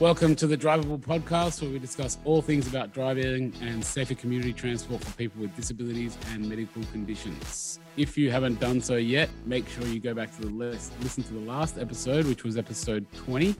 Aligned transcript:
Welcome 0.00 0.36
to 0.36 0.46
the 0.46 0.56
Drivable 0.56 1.00
Podcast, 1.00 1.60
where 1.60 1.72
we 1.72 1.80
discuss 1.80 2.18
all 2.24 2.40
things 2.40 2.68
about 2.68 2.94
driving 2.94 3.52
and 3.60 3.84
safer 3.84 4.14
community 4.14 4.52
transport 4.52 5.02
for 5.02 5.10
people 5.16 5.42
with 5.42 5.56
disabilities 5.56 6.16
and 6.30 6.48
medical 6.48 6.84
conditions. 6.92 7.80
If 7.96 8.16
you 8.16 8.30
haven't 8.30 8.60
done 8.60 8.80
so 8.80 8.94
yet, 8.94 9.28
make 9.44 9.68
sure 9.68 9.84
you 9.88 9.98
go 9.98 10.14
back 10.14 10.32
to 10.36 10.42
the 10.42 10.50
list, 10.50 10.92
listen 11.00 11.24
to 11.24 11.34
the 11.34 11.40
last 11.40 11.78
episode, 11.78 12.26
which 12.26 12.44
was 12.44 12.56
episode 12.56 13.12
20 13.14 13.56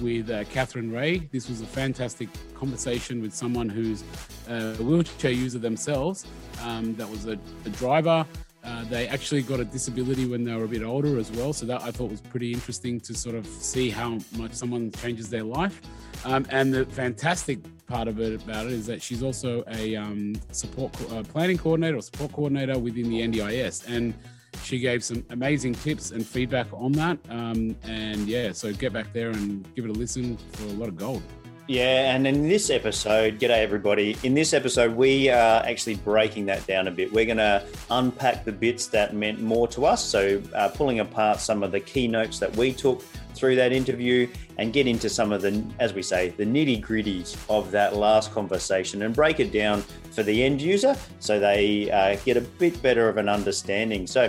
with 0.00 0.30
uh, 0.30 0.44
Catherine 0.44 0.92
Ray. 0.92 1.28
This 1.32 1.48
was 1.48 1.60
a 1.60 1.66
fantastic 1.66 2.28
conversation 2.54 3.20
with 3.20 3.34
someone 3.34 3.68
who's 3.68 4.04
a 4.48 4.74
wheelchair 4.74 5.32
user 5.32 5.58
themselves. 5.58 6.24
Um, 6.62 6.94
that 6.94 7.10
was 7.10 7.26
a, 7.26 7.32
a 7.64 7.70
driver 7.70 8.24
uh, 8.62 8.84
they 8.84 9.08
actually 9.08 9.42
got 9.42 9.60
a 9.60 9.64
disability 9.64 10.26
when 10.26 10.44
they 10.44 10.54
were 10.54 10.64
a 10.64 10.68
bit 10.68 10.82
older 10.82 11.18
as 11.18 11.30
well. 11.32 11.52
So 11.52 11.66
that 11.66 11.82
I 11.82 11.90
thought 11.90 12.10
was 12.10 12.20
pretty 12.20 12.52
interesting 12.52 13.00
to 13.00 13.14
sort 13.14 13.34
of 13.34 13.46
see 13.46 13.90
how 13.90 14.18
much 14.36 14.52
someone 14.52 14.90
changes 14.92 15.30
their 15.30 15.44
life. 15.44 15.80
Um, 16.24 16.46
and 16.50 16.72
the 16.72 16.84
fantastic 16.84 17.58
part 17.86 18.06
of 18.06 18.20
it 18.20 18.42
about 18.42 18.66
it 18.66 18.72
is 18.72 18.86
that 18.86 19.02
she's 19.02 19.22
also 19.22 19.64
a 19.68 19.96
um, 19.96 20.34
support 20.52 20.94
uh, 21.10 21.22
planning 21.22 21.56
coordinator 21.56 21.96
or 21.96 22.02
support 22.02 22.32
coordinator 22.32 22.78
within 22.78 23.08
the 23.08 23.20
NDIS. 23.20 23.88
And 23.88 24.14
she 24.62 24.78
gave 24.78 25.02
some 25.02 25.24
amazing 25.30 25.74
tips 25.74 26.10
and 26.10 26.26
feedback 26.26 26.66
on 26.72 26.92
that. 26.92 27.18
Um, 27.30 27.76
and 27.84 28.26
yeah, 28.26 28.52
so 28.52 28.72
get 28.72 28.92
back 28.92 29.12
there 29.12 29.30
and 29.30 29.66
give 29.74 29.86
it 29.86 29.90
a 29.90 29.94
listen 29.94 30.36
for 30.52 30.64
a 30.64 30.72
lot 30.72 30.88
of 30.88 30.96
gold. 30.96 31.22
Yeah, 31.70 32.16
and 32.16 32.26
in 32.26 32.48
this 32.48 32.68
episode, 32.68 33.38
g'day 33.38 33.58
everybody. 33.58 34.16
In 34.24 34.34
this 34.34 34.54
episode, 34.54 34.92
we 34.96 35.28
are 35.28 35.62
actually 35.64 35.94
breaking 35.94 36.46
that 36.46 36.66
down 36.66 36.88
a 36.88 36.90
bit. 36.90 37.12
We're 37.12 37.26
going 37.26 37.36
to 37.36 37.64
unpack 37.92 38.44
the 38.44 38.50
bits 38.50 38.88
that 38.88 39.14
meant 39.14 39.40
more 39.40 39.68
to 39.68 39.86
us. 39.86 40.04
So, 40.04 40.42
uh, 40.52 40.70
pulling 40.70 40.98
apart 40.98 41.38
some 41.38 41.62
of 41.62 41.70
the 41.70 41.78
keynotes 41.78 42.40
that 42.40 42.56
we 42.56 42.72
took 42.72 43.02
through 43.36 43.54
that 43.54 43.70
interview 43.70 44.28
and 44.58 44.72
get 44.72 44.88
into 44.88 45.08
some 45.08 45.30
of 45.30 45.42
the, 45.42 45.64
as 45.78 45.94
we 45.94 46.02
say, 46.02 46.30
the 46.30 46.44
nitty 46.44 46.84
gritties 46.84 47.36
of 47.48 47.70
that 47.70 47.94
last 47.94 48.32
conversation 48.32 49.02
and 49.02 49.14
break 49.14 49.38
it 49.38 49.52
down 49.52 49.82
for 50.10 50.24
the 50.24 50.42
end 50.42 50.60
user 50.60 50.96
so 51.20 51.38
they 51.38 51.88
uh, 51.92 52.16
get 52.24 52.36
a 52.36 52.40
bit 52.40 52.82
better 52.82 53.08
of 53.08 53.16
an 53.16 53.28
understanding. 53.28 54.08
So, 54.08 54.28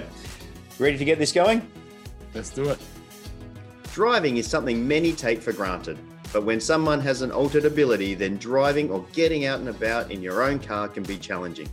ready 0.78 1.00
to 1.00 1.06
get 1.06 1.17
this 1.17 1.31
going? 1.31 1.67
Let's 2.36 2.52
do 2.52 2.69
it. 2.69 2.78
Driving 3.94 4.38
is 4.38 4.45
something 4.45 4.88
many 4.88 5.12
take 5.14 5.42
for 5.42 5.53
granted. 5.53 5.97
But 6.34 6.44
when 6.44 6.62
someone 6.62 7.02
has 7.02 7.22
an 7.22 7.32
altered 7.32 7.66
ability, 7.66 8.14
then 8.14 8.38
driving 8.38 8.90
or 8.90 9.06
getting 9.12 9.46
out 9.46 9.60
and 9.60 9.68
about 9.68 10.12
in 10.12 10.22
your 10.22 10.44
own 10.44 10.60
car 10.60 10.88
can 10.88 11.04
be 11.04 11.18
challenging. 11.18 11.70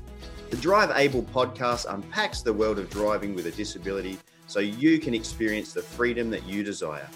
The 0.51 0.56
Drive 0.56 0.91
Able 0.97 1.23
podcast 1.23 1.92
unpacks 1.92 2.42
the 2.42 2.53
world 2.53 2.79
of 2.79 2.91
driving 2.91 3.34
with 3.34 3.47
a 3.47 3.53
disability 3.53 4.19
so 4.48 4.59
you 4.61 4.98
can 4.98 5.14
experience 5.14 5.73
the 5.73 5.83
freedom 5.83 6.31
that 6.31 6.45
you 6.45 6.64
desire. 6.64 7.09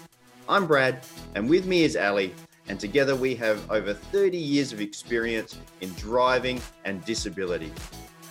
I'm 0.47 0.67
Brad, 0.67 1.05
and 1.35 1.49
with 1.49 1.65
me 1.65 1.83
is 1.83 1.97
Ali, 1.97 2.33
and 2.69 2.79
together 2.79 3.15
we 3.15 3.35
have 3.35 3.69
over 3.71 3.93
30 3.93 4.37
years 4.37 4.71
of 4.71 4.79
experience 4.79 5.57
in 5.81 5.91
driving 5.93 6.61
and 6.85 7.03
disability. 7.05 7.73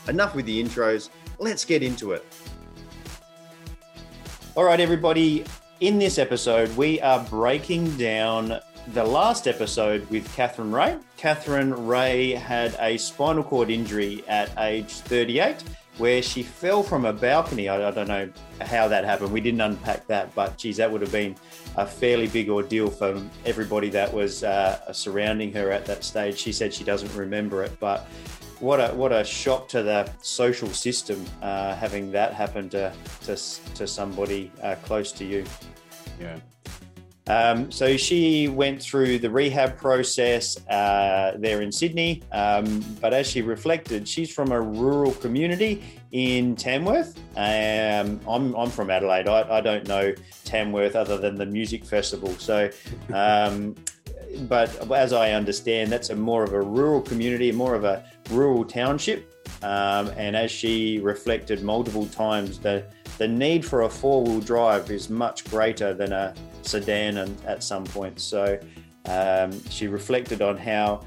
Enough 0.08 0.34
with 0.34 0.46
the 0.46 0.62
intros, 0.62 1.10
let's 1.38 1.64
get 1.64 1.82
into 1.82 2.12
it. 2.12 2.24
All 4.54 4.64
right, 4.64 4.80
everybody, 4.80 5.44
in 5.80 5.98
this 5.98 6.18
episode, 6.18 6.74
we 6.76 7.00
are 7.00 7.24
breaking 7.24 7.96
down 7.96 8.60
the 8.88 9.04
last 9.04 9.46
episode 9.46 10.08
with 10.10 10.32
Catherine 10.34 10.72
Ray. 10.72 10.98
Catherine 11.16 11.86
Ray 11.86 12.32
had 12.32 12.76
a 12.80 12.96
spinal 12.96 13.44
cord 13.44 13.70
injury 13.70 14.24
at 14.28 14.50
age 14.58 14.90
38 14.90 15.62
where 15.98 16.22
she 16.22 16.42
fell 16.42 16.82
from 16.82 17.04
a 17.04 17.12
balcony. 17.12 17.68
I, 17.68 17.88
I, 17.88 17.90
don't 17.90 18.08
know 18.08 18.30
how 18.60 18.88
that 18.88 19.04
happened. 19.04 19.30
We 19.30 19.40
didn't 19.40 19.60
unpack 19.60 20.06
that, 20.06 20.34
but 20.34 20.56
geez, 20.56 20.78
that 20.78 20.90
would 20.90 21.00
have 21.02 21.12
been 21.12 21.36
a 21.76 21.86
fairly 21.86 22.26
big 22.26 22.48
ordeal 22.48 22.90
for 22.90 23.22
everybody 23.44 23.90
that 23.90 24.12
was 24.12 24.42
uh, 24.42 24.92
surrounding 24.92 25.52
her 25.52 25.70
at 25.70 25.86
that 25.86 26.02
stage. 26.02 26.38
She 26.38 26.52
said 26.52 26.72
she 26.72 26.84
doesn't 26.84 27.14
remember 27.14 27.62
it, 27.62 27.78
but 27.78 28.06
what 28.58 28.78
a 28.78 28.94
what 28.94 29.12
a 29.12 29.24
shock 29.24 29.68
to 29.68 29.82
the 29.82 30.10
social 30.22 30.68
system 30.68 31.24
uh, 31.42 31.74
having 31.74 32.12
that 32.12 32.32
happen 32.32 32.68
to 32.70 32.92
to, 33.22 33.36
to 33.74 33.86
somebody 33.86 34.50
uh, 34.62 34.76
close 34.82 35.12
to 35.12 35.24
you. 35.24 35.44
Yeah. 36.20 36.38
Um, 37.28 37.70
so 37.70 37.96
she 37.96 38.48
went 38.48 38.82
through 38.82 39.20
the 39.20 39.30
rehab 39.30 39.76
process 39.76 40.58
uh, 40.66 41.36
there 41.38 41.62
in 41.62 41.70
Sydney, 41.70 42.22
um, 42.32 42.84
but 43.00 43.14
as 43.14 43.28
she 43.28 43.42
reflected, 43.42 44.08
she's 44.08 44.32
from 44.32 44.50
a 44.50 44.60
rural 44.60 45.12
community 45.12 46.00
in 46.10 46.56
Tamworth. 46.56 47.16
Um, 47.36 48.20
I'm, 48.28 48.54
I'm, 48.54 48.70
from 48.70 48.90
Adelaide. 48.90 49.28
I, 49.28 49.58
I, 49.58 49.60
don't 49.60 49.86
know 49.86 50.12
Tamworth 50.44 50.96
other 50.96 51.16
than 51.16 51.36
the 51.36 51.46
music 51.46 51.84
festival. 51.84 52.34
So, 52.38 52.68
um, 53.14 53.76
but 54.48 54.90
as 54.90 55.12
I 55.12 55.30
understand, 55.30 55.92
that's 55.92 56.10
a 56.10 56.16
more 56.16 56.42
of 56.42 56.52
a 56.52 56.60
rural 56.60 57.00
community, 57.00 57.52
more 57.52 57.76
of 57.76 57.84
a 57.84 58.04
rural 58.30 58.64
township. 58.64 59.28
Um, 59.62 60.08
and 60.16 60.34
as 60.34 60.50
she 60.50 60.98
reflected 60.98 61.62
multiple 61.62 62.06
times, 62.06 62.58
the 62.58 62.84
the 63.18 63.28
need 63.28 63.64
for 63.64 63.82
a 63.82 63.88
four 63.88 64.24
wheel 64.24 64.40
drive 64.40 64.90
is 64.90 65.08
much 65.10 65.44
greater 65.44 65.94
than 65.94 66.12
a 66.12 66.34
sedan 66.66 67.18
and 67.18 67.44
at 67.44 67.62
some 67.62 67.84
point. 67.84 68.20
So 68.20 68.58
um, 69.06 69.62
she 69.68 69.88
reflected 69.88 70.42
on 70.42 70.56
how 70.56 71.04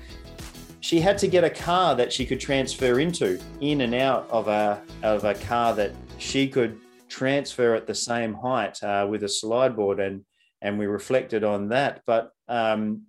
she 0.82 1.00
had 1.00 1.18
to 1.18 1.28
get 1.28 1.44
a 1.44 1.50
car 1.50 1.96
that 1.96 2.14
she 2.14 2.26
could 2.26 2.40
transfer 2.40 3.00
into, 3.00 3.40
in 3.60 3.82
and 3.82 3.96
out 3.96 4.30
of 4.30 4.48
a 4.48 4.82
of 5.02 5.24
a 5.24 5.34
car 5.34 5.74
that 5.76 5.92
she 6.20 6.48
could 6.48 6.80
transfer 7.10 7.74
at 7.74 7.88
the 7.88 7.96
same 7.96 8.34
height 8.34 8.84
uh, 8.84 9.08
with 9.10 9.24
a 9.24 9.30
slide 9.30 9.76
board, 9.76 10.00
and 10.00 10.24
and 10.62 10.78
we 10.78 10.86
reflected 10.86 11.44
on 11.44 11.70
that. 11.70 12.02
But 12.06 12.32
um, 12.48 13.04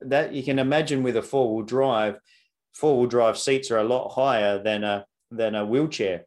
that 0.00 0.34
you 0.34 0.42
can 0.42 0.58
imagine 0.58 1.02
with 1.02 1.16
a 1.16 1.22
four 1.22 1.54
wheel 1.54 1.64
drive, 1.64 2.18
four 2.74 2.98
wheel 2.98 3.08
drive 3.08 3.38
seats 3.38 3.70
are 3.70 3.78
a 3.78 3.84
lot 3.84 4.10
higher 4.10 4.62
than 4.62 4.84
a 4.84 5.06
than 5.30 5.54
a 5.54 5.64
wheelchair, 5.64 6.26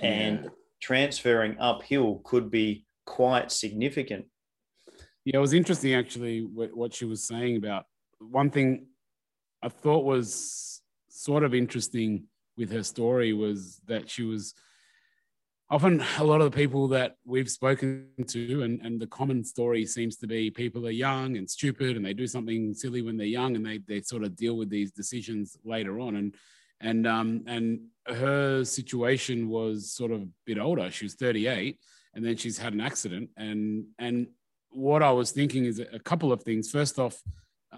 and 0.00 0.50
transferring 0.80 1.58
uphill 1.58 2.22
could 2.24 2.50
be 2.50 2.86
quite 3.04 3.52
significant. 3.52 4.26
Yeah, 5.26 5.38
it 5.38 5.40
was 5.40 5.54
interesting 5.54 5.92
actually 5.92 6.42
what 6.42 6.94
she 6.94 7.04
was 7.04 7.24
saying 7.24 7.56
about 7.56 7.86
one 8.20 8.48
thing 8.48 8.86
I 9.60 9.68
thought 9.68 10.04
was 10.04 10.80
sort 11.08 11.42
of 11.42 11.52
interesting 11.52 12.28
with 12.56 12.70
her 12.70 12.84
story 12.84 13.32
was 13.32 13.80
that 13.88 14.08
she 14.08 14.22
was 14.22 14.54
often 15.68 16.00
a 16.18 16.22
lot 16.22 16.40
of 16.40 16.52
the 16.52 16.56
people 16.56 16.86
that 16.88 17.16
we've 17.24 17.50
spoken 17.50 18.06
to 18.28 18.62
and, 18.62 18.80
and 18.82 19.00
the 19.00 19.06
common 19.08 19.42
story 19.42 19.84
seems 19.84 20.16
to 20.18 20.28
be 20.28 20.48
people 20.48 20.86
are 20.86 20.90
young 20.90 21.36
and 21.36 21.50
stupid 21.50 21.96
and 21.96 22.06
they 22.06 22.14
do 22.14 22.28
something 22.28 22.72
silly 22.72 23.02
when 23.02 23.16
they're 23.16 23.26
young 23.26 23.56
and 23.56 23.66
they, 23.66 23.78
they 23.78 24.00
sort 24.02 24.22
of 24.22 24.36
deal 24.36 24.56
with 24.56 24.70
these 24.70 24.92
decisions 24.92 25.56
later 25.64 25.98
on. 25.98 26.14
And 26.14 26.34
and 26.80 27.04
um 27.04 27.42
and 27.48 27.80
her 28.06 28.62
situation 28.62 29.48
was 29.48 29.90
sort 29.92 30.12
of 30.12 30.22
a 30.22 30.28
bit 30.44 30.60
older. 30.60 30.88
She 30.92 31.04
was 31.04 31.14
38 31.14 31.80
and 32.14 32.24
then 32.24 32.36
she's 32.36 32.58
had 32.58 32.74
an 32.74 32.80
accident 32.80 33.30
and 33.36 33.86
and 33.98 34.28
what 34.76 35.02
I 35.02 35.10
was 35.10 35.30
thinking 35.30 35.64
is 35.64 35.80
a 35.80 35.98
couple 35.98 36.32
of 36.32 36.42
things. 36.42 36.70
First 36.70 36.98
off, 36.98 37.22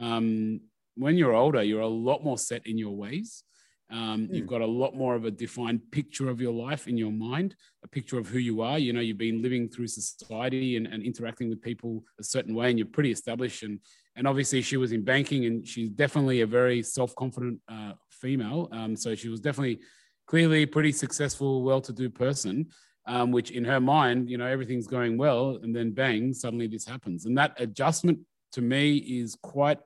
um, 0.00 0.60
when 0.96 1.16
you're 1.16 1.32
older, 1.32 1.62
you're 1.62 1.80
a 1.80 1.86
lot 1.86 2.24
more 2.24 2.36
set 2.36 2.66
in 2.66 2.76
your 2.76 2.96
ways. 2.96 3.44
Um, 3.90 4.26
mm. 4.26 4.34
You've 4.34 4.48
got 4.48 4.62
a 4.62 4.66
lot 4.66 4.96
more 4.96 5.14
of 5.14 5.24
a 5.24 5.30
defined 5.30 5.80
picture 5.92 6.28
of 6.28 6.40
your 6.40 6.52
life 6.52 6.88
in 6.88 6.98
your 6.98 7.12
mind, 7.12 7.54
a 7.84 7.88
picture 7.88 8.18
of 8.18 8.26
who 8.26 8.38
you 8.38 8.62
are. 8.62 8.80
You 8.80 8.92
know, 8.92 9.00
you've 9.00 9.16
been 9.16 9.40
living 9.40 9.68
through 9.68 9.86
society 9.86 10.76
and, 10.76 10.88
and 10.88 11.04
interacting 11.04 11.48
with 11.48 11.62
people 11.62 12.02
a 12.18 12.24
certain 12.24 12.54
way, 12.54 12.68
and 12.68 12.78
you're 12.78 12.88
pretty 12.88 13.12
established. 13.12 13.62
And 13.62 13.78
and 14.16 14.26
obviously, 14.26 14.60
she 14.62 14.76
was 14.76 14.90
in 14.90 15.04
banking, 15.04 15.46
and 15.46 15.66
she's 15.66 15.90
definitely 15.90 16.40
a 16.40 16.46
very 16.46 16.82
self 16.82 17.14
confident 17.14 17.60
uh, 17.68 17.92
female. 18.10 18.68
Um, 18.72 18.96
so 18.96 19.14
she 19.14 19.28
was 19.28 19.40
definitely, 19.40 19.78
clearly, 20.26 20.66
pretty 20.66 20.92
successful, 20.92 21.62
well 21.62 21.80
to 21.82 21.92
do 21.92 22.10
person 22.10 22.66
um, 23.08 23.32
which 23.32 23.50
in 23.50 23.64
her 23.64 23.80
mind, 23.80 24.30
you 24.30 24.38
know, 24.38 24.46
everything's 24.46 24.86
going 24.86 25.18
well, 25.18 25.58
and 25.62 25.74
then 25.74 25.90
bang, 25.90 26.32
suddenly 26.32 26.66
this 26.66 26.86
happens, 26.86 27.26
and 27.26 27.36
that 27.36 27.54
adjustment 27.58 28.20
to 28.52 28.60
me 28.60 28.96
is 28.96 29.36
quite, 29.42 29.78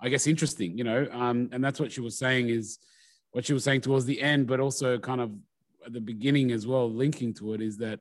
I 0.00 0.08
guess, 0.08 0.26
interesting, 0.26 0.78
you 0.78 0.84
know, 0.84 1.08
um, 1.10 1.48
and 1.52 1.64
that's 1.64 1.80
what 1.80 1.90
she 1.90 2.00
was 2.00 2.18
saying 2.18 2.50
is 2.50 2.78
what 3.32 3.44
she 3.44 3.52
was 3.52 3.64
saying 3.64 3.80
towards 3.80 4.04
the 4.04 4.20
end, 4.20 4.46
but 4.46 4.60
also 4.60 4.98
kind 4.98 5.20
of 5.20 5.32
at 5.84 5.92
the 5.92 6.00
beginning 6.00 6.52
as 6.52 6.66
well, 6.66 6.90
linking 6.90 7.32
to 7.34 7.54
it 7.54 7.62
is 7.62 7.78
that 7.78 7.98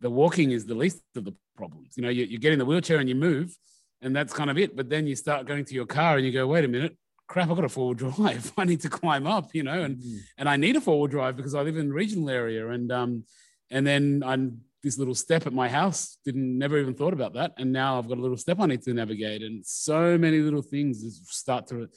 the 0.00 0.10
walking 0.10 0.50
is 0.50 0.66
the 0.66 0.74
least 0.74 1.02
of 1.16 1.24
the 1.24 1.34
problems. 1.56 1.96
You 1.96 2.02
know, 2.02 2.08
you, 2.08 2.24
you 2.24 2.38
get 2.38 2.52
in 2.52 2.58
the 2.58 2.64
wheelchair 2.64 2.98
and 2.98 3.08
you 3.08 3.14
move, 3.14 3.56
and 4.00 4.14
that's 4.16 4.32
kind 4.32 4.50
of 4.50 4.58
it. 4.58 4.76
But 4.76 4.88
then 4.88 5.06
you 5.06 5.14
start 5.14 5.46
going 5.46 5.64
to 5.66 5.74
your 5.74 5.86
car 5.86 6.16
and 6.16 6.26
you 6.26 6.32
go, 6.32 6.46
wait 6.46 6.64
a 6.64 6.68
minute, 6.68 6.96
crap, 7.28 7.50
I've 7.50 7.56
got 7.56 7.64
a 7.64 7.68
four 7.68 7.94
wheel 7.94 8.12
drive. 8.12 8.52
I 8.58 8.64
need 8.64 8.80
to 8.82 8.88
climb 8.88 9.26
up, 9.26 9.54
you 9.54 9.62
know, 9.62 9.82
and 9.82 9.96
mm-hmm. 9.96 10.16
and 10.38 10.48
I 10.48 10.56
need 10.56 10.76
a 10.76 10.80
four 10.80 10.98
wheel 10.98 11.06
drive 11.08 11.36
because 11.36 11.54
I 11.54 11.62
live 11.62 11.76
in 11.76 11.90
a 11.90 11.94
regional 11.94 12.30
area. 12.30 12.68
And 12.68 12.90
um, 12.92 13.24
and 13.72 13.86
then 13.86 14.22
I'm 14.24 14.60
this 14.82 14.98
little 14.98 15.14
step 15.14 15.46
at 15.46 15.52
my 15.52 15.68
house. 15.68 16.18
Didn't 16.24 16.58
never 16.58 16.78
even 16.78 16.94
thought 16.94 17.12
about 17.12 17.34
that. 17.34 17.52
And 17.56 17.72
now 17.72 17.98
I've 17.98 18.08
got 18.08 18.18
a 18.18 18.20
little 18.20 18.36
step 18.36 18.58
I 18.60 18.66
need 18.66 18.82
to 18.82 18.92
navigate. 18.92 19.42
And 19.42 19.64
so 19.64 20.18
many 20.18 20.38
little 20.38 20.62
things 20.62 21.20
start 21.28 21.68
to 21.68 21.88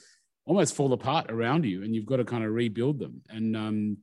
almost 0.45 0.75
fall 0.75 0.93
apart 0.93 1.31
around 1.31 1.65
you, 1.65 1.83
and 1.83 1.95
you've 1.95 2.05
got 2.05 2.17
to 2.17 2.25
kind 2.25 2.43
of 2.43 2.51
rebuild 2.51 2.99
them. 2.99 3.21
And 3.29 3.57
um, 3.57 3.97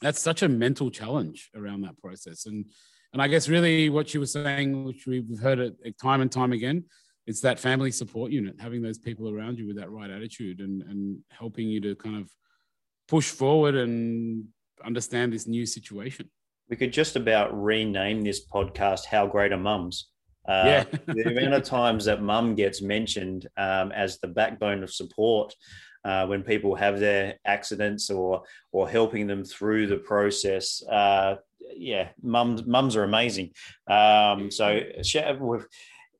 that's 0.00 0.20
such 0.20 0.42
a 0.42 0.48
mental 0.48 0.90
challenge 0.90 1.50
around 1.54 1.82
that 1.82 1.98
process. 1.98 2.46
And 2.46 2.66
and 3.12 3.20
I 3.20 3.28
guess 3.28 3.48
really 3.48 3.90
what 3.90 4.08
she 4.08 4.16
was 4.16 4.32
saying, 4.32 4.84
which 4.84 5.06
we've 5.06 5.38
heard 5.38 5.58
it 5.58 5.98
time 6.00 6.22
and 6.22 6.32
time 6.32 6.52
again, 6.52 6.84
it's 7.26 7.42
that 7.42 7.60
family 7.60 7.90
support 7.90 8.32
unit, 8.32 8.56
having 8.58 8.80
those 8.80 8.98
people 8.98 9.28
around 9.28 9.58
you 9.58 9.66
with 9.66 9.76
that 9.76 9.90
right 9.90 10.10
attitude 10.10 10.60
and 10.60 10.82
and 10.82 11.18
helping 11.30 11.68
you 11.68 11.80
to 11.82 11.94
kind 11.94 12.16
of 12.16 12.30
push 13.08 13.30
forward 13.30 13.74
and 13.74 14.46
understand 14.82 15.32
this 15.32 15.46
new 15.46 15.66
situation. 15.66 16.30
We 16.68 16.76
could 16.76 16.92
just 16.92 17.16
about 17.16 17.50
rename 17.52 18.22
this 18.22 18.46
podcast 18.46 19.04
"How 19.06 19.26
Great 19.26 19.52
Are 19.52 19.58
Mums." 19.58 20.08
Uh, 20.48 20.62
yeah. 20.66 20.84
the 21.06 21.30
amount 21.30 21.54
of 21.54 21.62
times 21.62 22.04
that 22.06 22.22
mum 22.22 22.54
gets 22.54 22.82
mentioned 22.82 23.46
um, 23.56 23.92
as 23.92 24.18
the 24.18 24.28
backbone 24.28 24.82
of 24.82 24.92
support 24.92 25.54
uh, 26.04 26.26
when 26.26 26.42
people 26.42 26.74
have 26.74 26.98
their 26.98 27.38
accidents 27.44 28.10
or 28.10 28.42
or 28.72 28.88
helping 28.88 29.26
them 29.26 29.44
through 29.44 29.86
the 29.86 29.98
process. 29.98 30.82
Uh, 30.90 31.36
yeah, 31.74 32.08
mums 32.22 32.66
mums 32.66 32.96
are 32.96 33.04
amazing. 33.04 33.50
Um, 33.86 34.50
so 34.50 34.80
we've 35.40 35.66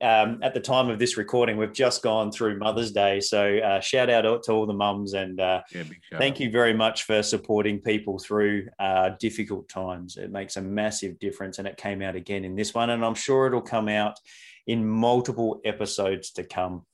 um, 0.02 0.40
at 0.42 0.52
the 0.52 0.60
time 0.60 0.90
of 0.90 0.98
this 0.98 1.16
recording, 1.16 1.56
we've 1.56 1.72
just 1.72 2.02
gone 2.02 2.32
through 2.32 2.58
Mother's 2.58 2.90
Day. 2.90 3.20
So 3.20 3.58
uh, 3.58 3.80
shout 3.80 4.10
out 4.10 4.42
to 4.42 4.52
all 4.52 4.66
the 4.66 4.74
mums 4.74 5.14
and 5.14 5.40
uh, 5.40 5.62
yeah, 5.72 5.84
thank 6.18 6.36
out. 6.36 6.40
you 6.40 6.50
very 6.50 6.74
much 6.74 7.04
for 7.04 7.22
supporting 7.22 7.80
people 7.80 8.18
through 8.18 8.66
uh, 8.80 9.10
difficult 9.20 9.68
times. 9.68 10.16
It 10.16 10.32
makes 10.32 10.56
a 10.56 10.60
massive 10.60 11.18
difference, 11.20 11.58
and 11.58 11.68
it 11.68 11.76
came 11.76 12.02
out 12.02 12.16
again 12.16 12.44
in 12.44 12.56
this 12.56 12.74
one, 12.74 12.90
and 12.90 13.04
I'm 13.04 13.14
sure 13.14 13.46
it'll 13.46 13.62
come 13.62 13.88
out 13.88 14.18
in 14.66 14.86
multiple 14.86 15.60
episodes 15.64 16.32
to 16.32 16.44
come. 16.44 16.84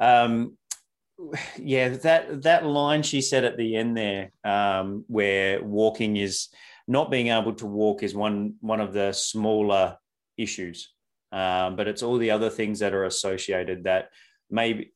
Um, 0.00 0.56
yeah, 1.58 1.90
that 1.90 2.42
that 2.42 2.66
line 2.66 3.02
she 3.02 3.20
said 3.20 3.44
at 3.44 3.56
the 3.56 3.76
end 3.76 3.96
there, 3.96 4.32
um, 4.44 5.04
where 5.06 5.62
walking 5.62 6.16
is 6.16 6.48
not 6.88 7.10
being 7.10 7.28
able 7.28 7.54
to 7.54 7.66
walk 7.66 8.02
is 8.02 8.14
one 8.14 8.54
one 8.60 8.80
of 8.80 8.92
the 8.92 9.12
smaller 9.12 9.96
issues 10.36 10.92
um, 11.32 11.76
but 11.76 11.88
it's 11.88 12.02
all 12.02 12.18
the 12.18 12.30
other 12.30 12.50
things 12.50 12.78
that 12.78 12.94
are 12.94 13.04
associated 13.04 13.84
that 13.84 14.10
maybe 14.50 14.92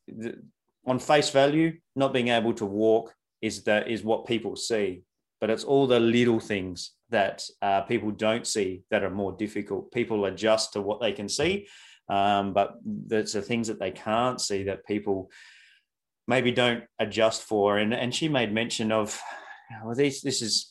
on 0.86 0.98
face 0.98 1.30
value, 1.30 1.78
not 1.94 2.12
being 2.12 2.28
able 2.28 2.52
to 2.54 2.66
walk 2.66 3.14
is 3.40 3.64
that 3.64 3.88
is 3.88 4.02
what 4.02 4.26
people 4.26 4.56
see, 4.56 5.02
but 5.40 5.50
it's 5.50 5.64
all 5.64 5.86
the 5.86 6.00
little 6.00 6.40
things 6.40 6.92
that 7.10 7.44
uh, 7.60 7.82
people 7.82 8.10
don't 8.10 8.46
see 8.46 8.82
that 8.90 9.02
are 9.02 9.10
more 9.10 9.32
difficult. 9.32 9.92
People 9.92 10.24
adjust 10.24 10.72
to 10.72 10.80
what 10.80 11.00
they 11.00 11.12
can 11.12 11.28
see, 11.28 11.66
um, 12.08 12.52
but 12.52 12.74
it's 13.10 13.32
the 13.32 13.42
things 13.42 13.68
that 13.68 13.78
they 13.78 13.90
can't 13.90 14.40
see 14.40 14.64
that 14.64 14.86
people 14.86 15.30
maybe 16.26 16.50
don't 16.50 16.84
adjust 16.98 17.42
for. 17.42 17.78
And 17.78 17.92
and 17.92 18.14
she 18.14 18.28
made 18.28 18.52
mention 18.52 18.92
of, 18.92 19.20
well, 19.84 19.94
this 19.94 20.22
this 20.22 20.42
is. 20.42 20.68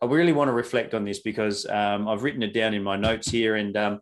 I 0.00 0.06
really 0.06 0.32
want 0.32 0.48
to 0.48 0.52
reflect 0.52 0.94
on 0.94 1.04
this 1.04 1.20
because 1.20 1.64
um, 1.66 2.08
I've 2.08 2.24
written 2.24 2.42
it 2.42 2.52
down 2.52 2.74
in 2.74 2.82
my 2.82 2.96
notes 2.96 3.30
here, 3.30 3.54
and 3.54 3.76
um, 3.76 4.00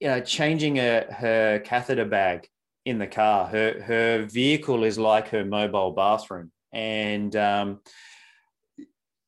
you 0.00 0.08
know, 0.08 0.20
changing 0.20 0.78
a, 0.78 1.04
her 1.12 1.60
catheter 1.60 2.06
bag 2.06 2.48
in 2.86 2.98
the 2.98 3.06
car. 3.06 3.46
Her 3.46 3.80
her 3.82 4.24
vehicle 4.24 4.84
is 4.84 4.98
like 4.98 5.28
her 5.28 5.44
mobile 5.44 5.92
bathroom, 5.92 6.50
and 6.72 7.34
um, 7.36 7.80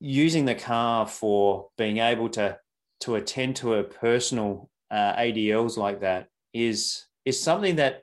using 0.00 0.46
the 0.46 0.54
car 0.54 1.06
for 1.06 1.68
being 1.76 1.98
able 1.98 2.28
to 2.30 2.58
to 3.00 3.16
attend 3.16 3.56
to 3.56 3.70
her 3.72 3.82
personal 3.82 4.70
uh, 4.90 5.14
ADLs 5.16 5.76
like 5.76 6.00
that 6.00 6.28
is 6.52 7.04
is 7.24 7.40
something 7.40 7.76
that 7.76 8.02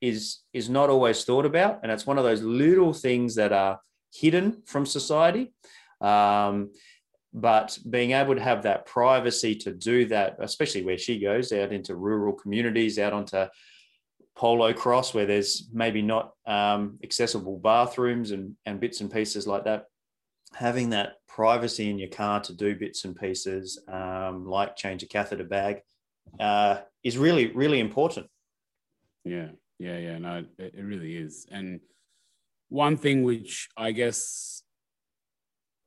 is 0.00 0.40
is 0.52 0.68
not 0.68 0.90
always 0.90 1.24
thought 1.24 1.46
about, 1.46 1.80
and 1.82 1.92
it's 1.92 2.06
one 2.06 2.18
of 2.18 2.24
those 2.24 2.42
little 2.42 2.92
things 2.92 3.36
that 3.36 3.52
are 3.52 3.80
hidden 4.12 4.62
from 4.66 4.86
society. 4.86 5.52
Um, 6.00 6.72
but 7.32 7.78
being 7.88 8.12
able 8.12 8.34
to 8.34 8.40
have 8.40 8.62
that 8.64 8.86
privacy 8.86 9.54
to 9.54 9.72
do 9.72 10.06
that, 10.06 10.36
especially 10.40 10.82
where 10.82 10.98
she 10.98 11.18
goes 11.18 11.52
out 11.52 11.72
into 11.72 11.94
rural 11.94 12.32
communities, 12.32 12.98
out 12.98 13.12
onto 13.12 13.46
polocrosse 14.36 15.12
where 15.12 15.26
there's 15.26 15.68
maybe 15.72 16.02
not 16.02 16.32
um, 16.46 16.98
accessible 17.02 17.58
bathrooms 17.58 18.30
and, 18.30 18.56
and 18.66 18.80
bits 18.80 19.00
and 19.00 19.12
pieces 19.12 19.46
like 19.46 19.64
that, 19.64 19.84
having 20.54 20.90
that 20.90 21.14
privacy 21.28 21.90
in 21.90 21.98
your 21.98 22.08
car 22.08 22.40
to 22.40 22.54
do 22.54 22.74
bits 22.74 23.04
and 23.04 23.14
pieces 23.14 23.80
um, 23.88 24.46
like 24.46 24.76
change 24.76 25.02
a 25.02 25.06
catheter 25.06 25.44
bag 25.44 25.80
uh, 26.38 26.78
is 27.04 27.18
really, 27.18 27.48
really 27.52 27.80
important. 27.80 28.26
Yeah, 29.24 29.48
yeah, 29.78 29.98
yeah. 29.98 30.18
No, 30.18 30.44
it, 30.58 30.74
it 30.74 30.82
really 30.82 31.16
is. 31.16 31.46
And 31.50 31.80
one 32.68 32.96
thing 32.96 33.22
which 33.22 33.68
I 33.76 33.92
guess 33.92 34.62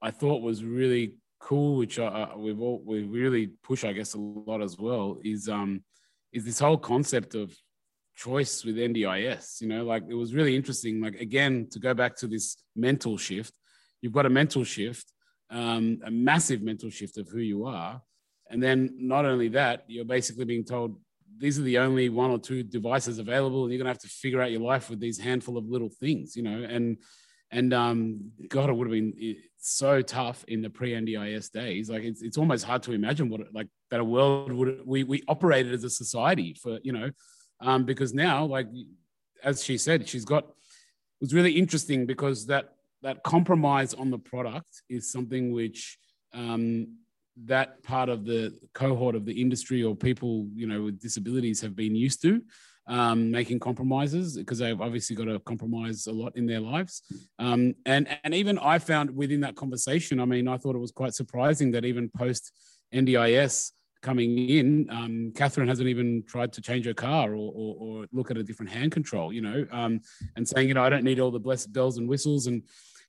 I 0.02 0.12
thought 0.12 0.42
was 0.42 0.64
really 0.64 1.16
cool, 1.44 1.76
which 1.76 2.00
uh, 2.00 2.28
we've 2.38 2.62
all 2.62 2.82
we 2.86 3.04
really 3.04 3.48
push, 3.64 3.84
I 3.84 3.94
guess, 3.94 4.14
a 4.14 4.20
lot 4.20 4.62
as 4.62 4.78
well, 4.78 5.18
is 5.24 5.50
um 5.50 5.84
is 6.32 6.46
this 6.46 6.60
whole 6.60 6.78
concept 6.78 7.36
of 7.36 7.54
choice 8.16 8.64
with 8.64 8.78
NDIS. 8.78 9.62
You 9.62 9.68
know, 9.68 9.84
like 9.84 10.04
it 10.10 10.14
was 10.14 10.34
really 10.34 10.56
interesting. 10.56 11.02
Like 11.02 11.16
again, 11.20 11.68
to 11.72 11.80
go 11.80 11.94
back 11.94 12.16
to 12.18 12.28
this 12.28 12.58
mental 12.76 13.18
shift, 13.18 13.54
you've 14.02 14.14
got 14.14 14.26
a 14.26 14.30
mental 14.30 14.64
shift, 14.64 15.12
um, 15.50 16.00
a 16.06 16.12
massive 16.12 16.62
mental 16.62 16.90
shift 16.90 17.18
of 17.18 17.28
who 17.28 17.40
you 17.40 17.66
are, 17.66 18.02
and 18.50 18.64
then 18.64 18.78
not 18.98 19.26
only 19.26 19.50
that, 19.50 19.84
you're 19.88 20.06
basically 20.06 20.46
being 20.46 20.64
told 20.64 20.98
these 21.38 21.60
are 21.60 21.64
the 21.64 21.80
only 21.80 22.10
one 22.10 22.32
or 22.32 22.40
two 22.40 22.64
devices 22.64 23.20
available, 23.20 23.64
and 23.64 23.72
you're 23.72 23.80
gonna 23.80 23.90
have 23.90 24.08
to 24.08 24.08
figure 24.08 24.42
out 24.42 24.52
your 24.52 24.62
life 24.62 24.90
with 24.90 25.00
these 25.02 25.20
handful 25.20 25.58
of 25.58 25.66
little 25.66 25.90
things. 25.90 26.38
You 26.38 26.44
know, 26.44 26.64
and 26.64 26.98
and 27.54 27.72
um, 27.72 28.32
God, 28.48 28.70
it 28.70 28.74
would 28.74 28.88
have 28.88 28.92
been 28.92 29.36
so 29.60 30.02
tough 30.02 30.44
in 30.48 30.64
the 30.64 30.70
pre-NDIS 30.72 31.52
days. 31.52 31.88
Like 31.88 32.04
it's, 32.04 32.24
it's 32.24 32.38
almost 32.38 32.66
hard 32.66 32.82
to 32.84 32.94
imagine 32.94 33.30
what 33.30 33.42
like 33.54 33.68
that 33.92 34.00
a 34.00 34.04
world 34.04 34.52
would 34.52 34.82
we 34.86 35.04
we 35.04 35.22
operated 35.28 35.72
as 35.72 35.84
a 35.84 35.90
society 35.90 36.56
for 36.56 36.80
you 36.84 36.92
know, 36.92 37.12
um, 37.62 37.86
because 37.86 38.12
now 38.12 38.44
like 38.44 38.68
as 39.44 39.64
she 39.64 39.78
said, 39.78 40.10
she's 40.10 40.26
got 40.26 40.46
it 40.46 41.22
was 41.22 41.34
really 41.34 41.52
interesting 41.52 42.08
because 42.08 42.48
that 42.48 42.74
that 43.04 43.22
compromise 43.22 43.94
on 43.94 44.10
the 44.10 44.18
product 44.18 44.82
is 44.90 45.12
something 45.12 45.52
which 45.52 46.00
um, 46.34 46.88
that 47.46 47.84
part 47.84 48.10
of 48.10 48.26
the 48.26 48.58
cohort 48.74 49.16
of 49.16 49.26
the 49.26 49.40
industry 49.40 49.84
or 49.84 49.96
people 49.96 50.48
you 50.56 50.66
know 50.66 50.82
with 50.82 51.00
disabilities 51.00 51.62
have 51.62 51.76
been 51.76 51.96
used 51.96 52.20
to 52.24 52.42
um, 52.88 53.32
making 53.32 53.60
compromises 53.60 54.38
because 54.38 54.60
they've 54.60 54.80
obviously 54.80 55.16
got 55.16 55.26
to 55.26 55.40
compromise 55.40 56.08
a 56.08 56.12
lot 56.12 56.36
in 56.36 56.46
their 56.46 56.60
lives. 56.60 57.04
Um, 57.40 57.76
and 57.86 58.08
and 58.24 58.34
even 58.34 58.60
I 58.60 58.80
found 58.80 59.16
within 59.16 59.42
that 59.42 59.56
conversation, 59.56 60.20
I 60.20 60.26
mean, 60.26 60.48
I 60.48 60.58
thought 60.58 60.76
it 60.76 60.80
was 60.80 60.92
quite 60.92 61.14
surprising 61.14 61.72
that 61.72 61.86
even 61.86 62.10
post 62.10 62.52
NDIS 62.94 63.72
coming 64.02 64.50
in, 64.50 64.88
um, 64.92 65.32
Catherine 65.34 65.68
hasn't 65.68 65.88
even 65.88 66.24
tried 66.28 66.52
to 66.54 66.62
change 66.62 66.86
her 66.86 66.94
car 66.94 67.32
or, 67.32 67.52
or, 67.56 67.76
or 67.80 68.06
look 68.12 68.30
at 68.30 68.38
a 68.38 68.44
different 68.44 68.72
hand 68.72 68.92
control, 68.92 69.32
you 69.32 69.42
know, 69.42 69.66
um, 69.72 70.02
and 70.36 70.48
saying, 70.48 70.68
you 70.68 70.74
know, 70.74 70.84
I 70.84 70.90
don't 70.90 71.06
need 71.06 71.22
all 71.22 71.32
the 71.32 71.40
blessed 71.40 71.72
bells 71.72 71.98
and 71.98 72.08
whistles 72.08 72.48
and 72.48 72.64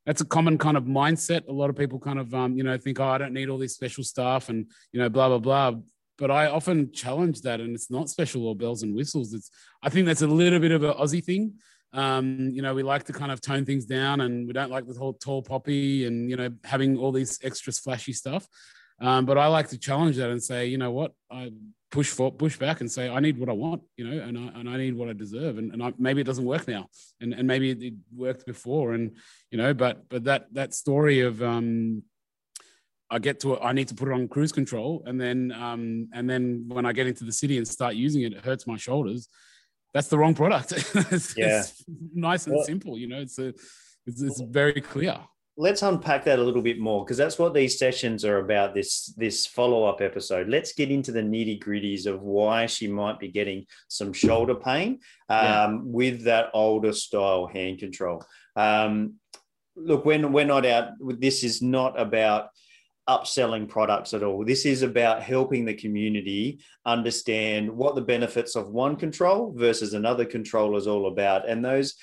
that's 0.07 0.21
a 0.21 0.25
common 0.27 0.59
kind 0.59 0.77
of 0.77 0.85
mindset. 0.85 1.49
A 1.49 1.53
lot 1.53 1.71
of 1.71 1.77
people 1.77 1.99
kind 1.99 2.19
of, 2.19 2.33
um, 2.35 2.57
you 2.57 2.63
know, 2.63 2.77
think, 2.77 3.01
oh, 3.01 3.09
I 3.09 3.19
don't 3.19 3.33
need 3.33 3.49
all 3.49 3.59
this 3.59 3.75
special 3.75 4.05
stuff 4.05 4.51
and, 4.51 4.71
you 4.93 5.01
know, 5.01 5.09
blah, 5.09 5.29
blah, 5.29 5.39
blah 5.39 5.81
but 6.19 6.31
I 6.31 6.47
often 6.47 6.93
challenge 6.93 7.43
that, 7.43 7.61
and 7.61 7.75
it's 7.75 7.91
not 7.91 8.09
special 8.09 8.47
or 8.47 8.57
bells 8.57 8.83
and 8.83 8.95
whistles. 8.95 9.33
It's 9.33 9.51
I 9.83 9.89
think 9.89 10.07
that's 10.07 10.23
a 10.23 10.27
little 10.27 10.61
bit 10.61 10.73
of 10.73 10.83
an 10.83 10.93
Aussie 10.95 11.25
thing. 11.25 11.55
Um, 11.93 12.51
you 12.53 12.63
know, 12.63 12.75
we 12.75 12.83
like 12.83 13.05
to 13.05 13.13
kind 13.13 13.31
of 13.31 13.41
tone 13.41 13.65
things 13.65 13.85
down, 13.85 14.21
and 14.21 14.47
we 14.47 14.53
don't 14.53 14.71
like 14.71 14.87
the 14.87 14.95
whole 14.95 15.15
tall 15.15 15.43
poppy 15.43 16.07
and 16.07 16.31
you 16.31 16.37
know 16.37 16.51
having 16.65 16.97
all 16.97 17.13
these 17.13 17.39
extra 17.43 17.73
flashy 17.73 18.13
stuff. 18.13 18.47
Um, 19.01 19.27
but 19.27 19.39
I 19.39 19.47
like 19.49 19.69
to 19.71 19.79
challenge 19.79 20.17
that 20.17 20.31
and 20.31 20.43
say, 20.43 20.67
you 20.67 20.79
know 20.79 20.93
what, 20.93 21.13
I 21.31 21.51
push 21.91 22.11
for 22.11 22.33
push 22.33 22.57
back 22.57 22.81
and 22.81 22.91
say 22.91 23.09
I 23.09 23.21
need 23.21 23.39
what 23.39 23.49
I 23.49 23.53
want, 23.53 23.83
you 23.97 24.09
know, 24.09 24.23
and 24.23 24.39
I 24.39 24.61
and 24.61 24.69
I 24.69 24.77
need 24.77 24.95
what 24.95 25.09
I 25.09 25.13
deserve, 25.13 25.59
and, 25.59 25.73
and 25.73 25.83
I, 25.83 25.93
maybe 25.99 26.21
it 26.21 26.25
doesn't 26.25 26.45
work 26.45 26.67
now, 26.69 26.89
and 27.21 27.33
and 27.33 27.47
maybe 27.47 27.71
it, 27.71 27.95
worked 28.15 28.47
before, 28.47 28.95
and 28.95 29.17
you 29.51 29.59
know, 29.59 29.75
but 29.75 30.09
but 30.09 30.25
that 30.25 30.47
that 30.55 30.75
story 30.75 31.21
of 31.21 31.43
um, 31.43 32.03
I 33.15 33.21
get 33.21 33.39
to 33.41 33.55
it, 33.55 33.61
I 33.63 33.73
need 33.73 33.87
to 33.89 33.95
put 33.95 34.09
it 34.09 34.13
on 34.13 34.27
cruise 34.27 34.51
control, 34.51 35.05
and 35.07 35.21
then 35.21 35.53
um, 35.53 36.09
and 36.13 36.29
then 36.29 36.65
when 36.67 36.85
I 36.85 36.93
get 36.93 37.07
into 37.07 37.23
the 37.23 37.31
city 37.31 37.59
and 37.59 37.67
start 37.67 37.95
using 37.95 38.23
it, 38.23 38.33
it 38.33 38.45
hurts 38.45 38.67
my 38.67 38.77
shoulders. 38.77 39.29
That's 39.93 40.09
the 40.09 40.19
wrong 40.19 40.35
product. 40.35 40.73
it's, 41.13 41.37
yeah. 41.39 41.61
It's 41.61 41.85
nice 42.13 42.47
and 42.47 42.57
well, 42.57 42.65
simple. 42.65 42.99
You 42.99 43.07
know, 43.07 43.21
it's 43.21 43.39
a 43.39 43.55
it's, 44.05 44.21
it's 44.21 44.41
very 44.41 44.81
clear. 44.81 45.17
Let's 45.57 45.83
unpack 45.83 46.25
that 46.25 46.41
a 46.41 46.43
little 46.43 46.61
bit 46.61 46.81
more 46.81 47.05
because 47.05 47.17
that's 47.17 47.39
what 47.39 47.55
these 47.55 47.79
sessions 47.79 48.25
are 48.25 48.39
about. 48.39 48.75
This 48.75 49.15
this 49.17 49.47
follow 49.47 49.85
up 49.85 50.01
episode. 50.01 50.49
Let's 50.49 50.73
get 50.73 50.91
into 50.91 51.13
the 51.13 51.23
nitty 51.23 51.63
gritties 51.63 52.07
of 52.07 52.21
why 52.21 52.67
she 52.67 52.89
might 52.89 53.21
be 53.21 53.29
getting 53.29 53.65
some 53.87 54.13
shoulder 54.13 54.57
pain 54.57 54.99
um, 55.29 55.39
yeah. 55.39 55.79
with 55.85 56.25
that 56.25 56.51
older 56.53 56.93
style 56.93 57.47
hand 57.47 57.79
control. 57.79 58.25
Um, 58.57 59.21
look, 59.77 60.05
when 60.05 60.33
we're 60.33 60.45
not 60.45 60.67
out. 60.67 60.95
This 61.01 61.45
is 61.45 61.63
not 61.63 61.99
about 61.99 62.49
upselling 63.09 63.69
products 63.69 64.15
at 64.15 64.23
all. 64.23 64.45
This 64.45 64.65
is 64.65 64.83
about 64.83 65.23
helping 65.23 65.65
the 65.65 65.75
community 65.75 66.61
understand 66.87 67.71
what 67.71 67.95
the 67.95 68.01
benefits 68.01 68.57
of 68.57 68.69
one 68.69 68.97
control 68.97 69.53
versus 69.57 69.95
another 69.95 70.25
control 70.25 70.77
is 70.77 70.87
all 70.87 71.07
about. 71.09 71.49
And 71.49 71.65
those 71.65 71.95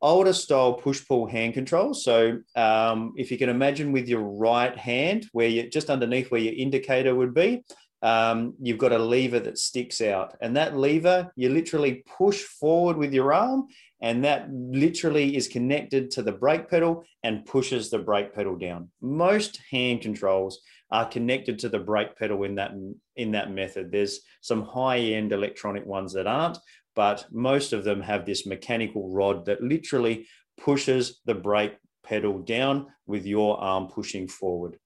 older 0.00 0.32
style 0.32 0.74
push 0.74 1.06
pull 1.06 1.26
hand 1.26 1.54
controls. 1.54 2.04
So 2.04 2.38
um, 2.54 3.12
if 3.16 3.30
you 3.30 3.38
can 3.38 3.48
imagine 3.48 3.92
with 3.92 4.08
your 4.08 4.22
right 4.22 4.76
hand, 4.76 5.26
where 5.32 5.48
you 5.48 5.68
just 5.68 5.90
underneath 5.90 6.30
where 6.30 6.40
your 6.40 6.54
indicator 6.54 7.14
would 7.14 7.34
be, 7.34 7.64
um, 8.02 8.54
you've 8.60 8.78
got 8.78 8.92
a 8.92 8.98
lever 8.98 9.40
that 9.40 9.58
sticks 9.58 10.00
out. 10.00 10.36
And 10.40 10.56
that 10.56 10.76
lever, 10.76 11.32
you 11.36 11.48
literally 11.48 12.04
push 12.18 12.42
forward 12.42 12.96
with 12.96 13.12
your 13.12 13.32
arm, 13.32 13.66
and 14.00 14.24
that 14.24 14.48
literally 14.52 15.36
is 15.36 15.48
connected 15.48 16.10
to 16.12 16.22
the 16.22 16.32
brake 16.32 16.70
pedal 16.70 17.04
and 17.24 17.44
pushes 17.44 17.90
the 17.90 17.98
brake 17.98 18.34
pedal 18.34 18.56
down. 18.56 18.90
Most 19.00 19.60
hand 19.70 20.02
controls 20.02 20.60
are 20.90 21.08
connected 21.08 21.58
to 21.58 21.68
the 21.68 21.78
brake 21.78 22.16
pedal 22.16 22.44
in 22.44 22.54
that 22.54 22.72
in 23.16 23.32
that 23.32 23.52
method. 23.52 23.90
There's 23.90 24.20
some 24.40 24.62
high-end 24.62 25.32
electronic 25.32 25.84
ones 25.84 26.12
that 26.14 26.26
aren't, 26.26 26.58
but 26.94 27.26
most 27.30 27.72
of 27.72 27.84
them 27.84 28.00
have 28.00 28.24
this 28.24 28.46
mechanical 28.46 29.10
rod 29.10 29.46
that 29.46 29.62
literally 29.62 30.26
pushes 30.60 31.20
the 31.26 31.34
brake 31.34 31.76
pedal 32.04 32.38
down 32.38 32.86
with 33.06 33.26
your 33.26 33.60
arm 33.60 33.88
pushing 33.88 34.28
forward. 34.28 34.78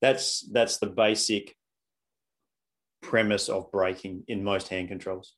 That's 0.00 0.46
that's 0.52 0.78
the 0.78 0.86
basic 0.86 1.56
premise 3.02 3.48
of 3.48 3.70
braking 3.70 4.24
in 4.28 4.42
most 4.42 4.68
hand 4.68 4.88
controls. 4.88 5.34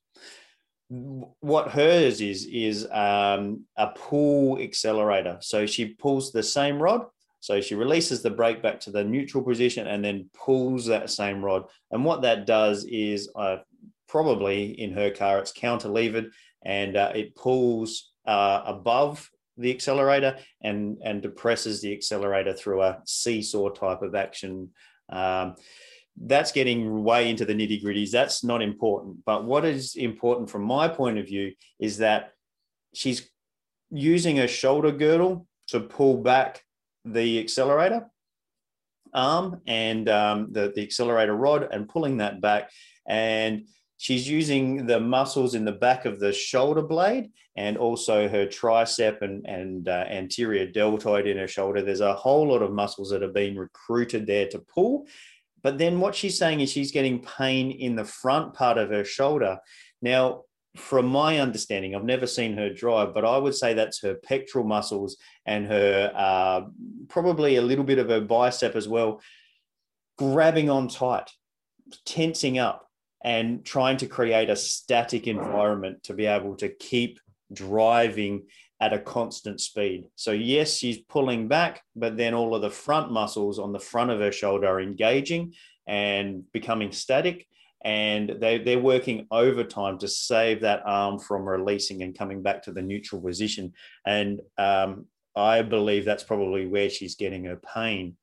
What 0.87 1.71
hers 1.71 2.21
is 2.21 2.45
is 2.45 2.87
um, 2.91 3.65
a 3.75 3.87
pull 3.87 4.59
accelerator. 4.59 5.37
So 5.41 5.65
she 5.65 5.87
pulls 5.95 6.31
the 6.31 6.43
same 6.43 6.79
rod. 6.79 7.05
So 7.39 7.61
she 7.61 7.75
releases 7.75 8.21
the 8.21 8.29
brake 8.29 8.61
back 8.61 8.79
to 8.81 8.91
the 8.91 9.03
neutral 9.03 9.43
position 9.43 9.87
and 9.87 10.03
then 10.03 10.29
pulls 10.33 10.85
that 10.85 11.09
same 11.09 11.43
rod. 11.43 11.65
And 11.91 12.05
what 12.05 12.21
that 12.21 12.47
does 12.47 12.85
is 12.85 13.29
uh, 13.35 13.57
probably 14.07 14.79
in 14.79 14.93
her 14.93 15.11
car 15.11 15.39
it's 15.39 15.51
counter 15.51 15.89
levered 15.89 16.31
and 16.63 16.95
uh, 16.95 17.11
it 17.13 17.35
pulls 17.35 18.11
uh, 18.25 18.61
above 18.65 19.29
the 19.57 19.71
accelerator 19.71 20.37
and 20.61 20.97
and 21.03 21.21
depresses 21.21 21.81
the 21.81 21.93
accelerator 21.93 22.53
through 22.53 22.81
a 22.81 23.01
seesaw 23.05 23.69
type 23.69 24.01
of 24.01 24.15
action. 24.15 24.69
Um, 25.09 25.55
that's 26.17 26.51
getting 26.51 27.03
way 27.03 27.29
into 27.29 27.45
the 27.45 27.53
nitty 27.53 27.83
gritties. 27.83 28.11
That's 28.11 28.43
not 28.43 28.61
important. 28.61 29.17
But 29.25 29.45
what 29.45 29.65
is 29.65 29.95
important 29.95 30.49
from 30.49 30.63
my 30.63 30.87
point 30.87 31.17
of 31.17 31.25
view 31.25 31.53
is 31.79 31.97
that 31.97 32.31
she's 32.93 33.29
using 33.91 34.39
a 34.39 34.47
shoulder 34.47 34.91
girdle 34.91 35.47
to 35.67 35.79
pull 35.79 36.17
back 36.17 36.63
the 37.03 37.39
accelerator 37.39 38.09
arm 39.13 39.61
and 39.65 40.09
um, 40.09 40.47
the, 40.51 40.73
the 40.75 40.83
accelerator 40.83 41.35
rod 41.35 41.67
and 41.71 41.87
pulling 41.87 42.17
that 42.17 42.41
back. 42.41 42.69
And 43.07 43.67
she's 43.97 44.29
using 44.29 44.85
the 44.85 44.99
muscles 44.99 45.55
in 45.55 45.65
the 45.65 45.71
back 45.71 46.05
of 46.05 46.19
the 46.19 46.33
shoulder 46.33 46.81
blade 46.81 47.31
and 47.55 47.77
also 47.77 48.27
her 48.27 48.45
tricep 48.45 49.21
and, 49.21 49.45
and 49.47 49.87
uh, 49.87 50.05
anterior 50.09 50.65
deltoid 50.65 51.27
in 51.27 51.37
her 51.37 51.47
shoulder. 51.47 51.81
There's 51.81 52.01
a 52.01 52.13
whole 52.13 52.49
lot 52.49 52.61
of 52.61 52.73
muscles 52.73 53.09
that 53.11 53.21
have 53.21 53.33
been 53.33 53.57
recruited 53.57 54.27
there 54.27 54.47
to 54.49 54.59
pull. 54.59 55.07
But 55.65 55.79
then 55.79 55.99
what 55.99 56.13
she's 56.13 56.37
saying 56.37 56.59
is 56.59 56.71
she's 56.71 56.91
getting 56.91 57.23
pain 57.23 57.71
in 57.71 57.95
the 57.95 58.05
front 58.05 58.53
part 58.53 58.77
of 58.77 58.91
her 58.91 59.03
shoulder. 59.03 59.57
Now, 59.99 60.43
from 60.77 61.07
my 61.07 61.39
understanding, 61.39 61.95
I've 61.95 62.03
never 62.03 62.27
seen 62.27 62.55
her 62.55 62.71
drive, 62.71 63.15
but 63.15 63.25
I 63.25 63.39
would 63.39 63.55
say 63.55 63.73
that's 63.73 63.99
her 64.03 64.13
pectoral 64.13 64.63
muscles 64.63 65.17
and 65.47 65.65
her 65.65 66.11
uh, 66.15 66.61
probably 67.07 67.55
a 67.55 67.63
little 67.63 67.83
bit 67.83 67.97
of 67.97 68.09
her 68.09 68.21
bicep 68.21 68.75
as 68.75 68.87
well, 68.87 69.21
grabbing 70.19 70.69
on 70.69 70.87
tight, 70.87 71.31
tensing 72.05 72.59
up, 72.59 72.87
and 73.23 73.65
trying 73.65 73.97
to 73.97 74.05
create 74.05 74.51
a 74.51 74.55
static 74.55 75.25
environment 75.25 76.03
to 76.03 76.13
be 76.13 76.27
able 76.27 76.55
to 76.57 76.69
keep 76.69 77.19
driving 77.51 78.43
at 78.81 78.93
a 78.93 78.99
constant 78.99 79.61
speed. 79.61 80.05
So, 80.15 80.31
yes, 80.31 80.75
she's 80.75 80.97
pulling 80.97 81.47
back, 81.47 81.81
but 81.95 82.17
then 82.17 82.33
all 82.33 82.55
of 82.55 82.61
the 82.61 82.69
front 82.69 83.11
muscles 83.11 83.57
on 83.57 83.71
the 83.71 83.79
front 83.79 84.11
of 84.11 84.19
her 84.19 84.31
shoulder 84.31 84.67
are 84.67 84.81
engaging 84.81 85.53
and 85.87 86.43
becoming 86.51 86.91
static. 86.91 87.47
And 87.83 88.37
they, 88.39 88.57
they're 88.57 88.79
working 88.79 89.27
overtime 89.31 89.99
to 89.99 90.07
save 90.07 90.61
that 90.61 90.81
arm 90.85 91.19
from 91.19 91.47
releasing 91.47 92.01
and 92.01 92.17
coming 92.17 92.41
back 92.41 92.63
to 92.63 92.71
the 92.71 92.81
neutral 92.81 93.21
position. 93.21 93.73
And 94.05 94.41
um, 94.57 95.05
I 95.35 95.61
believe 95.61 96.03
that's 96.03 96.23
probably 96.23 96.65
where 96.65 96.89
she's 96.89 97.15
getting 97.15 97.45
her 97.45 97.57
pain. 97.57 98.17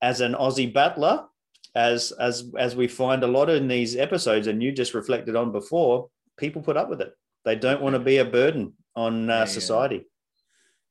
As 0.00 0.22
an 0.22 0.32
Aussie 0.32 0.72
battler, 0.72 1.26
as 1.74 2.10
as 2.12 2.50
as 2.58 2.74
we 2.74 2.88
find 2.88 3.22
a 3.22 3.28
lot 3.28 3.50
in 3.50 3.68
these 3.68 3.94
episodes, 3.94 4.46
and 4.46 4.62
you 4.62 4.72
just 4.72 4.94
reflected 4.94 5.36
on 5.36 5.52
before, 5.52 6.08
people 6.38 6.62
put 6.62 6.78
up 6.78 6.88
with 6.88 7.00
it. 7.00 7.12
They 7.44 7.56
don't 7.56 7.82
want 7.82 7.94
to 7.94 8.00
be 8.00 8.16
a 8.16 8.24
burden 8.24 8.72
on 8.96 9.30
uh, 9.30 9.40
yeah, 9.40 9.44
society. 9.44 10.06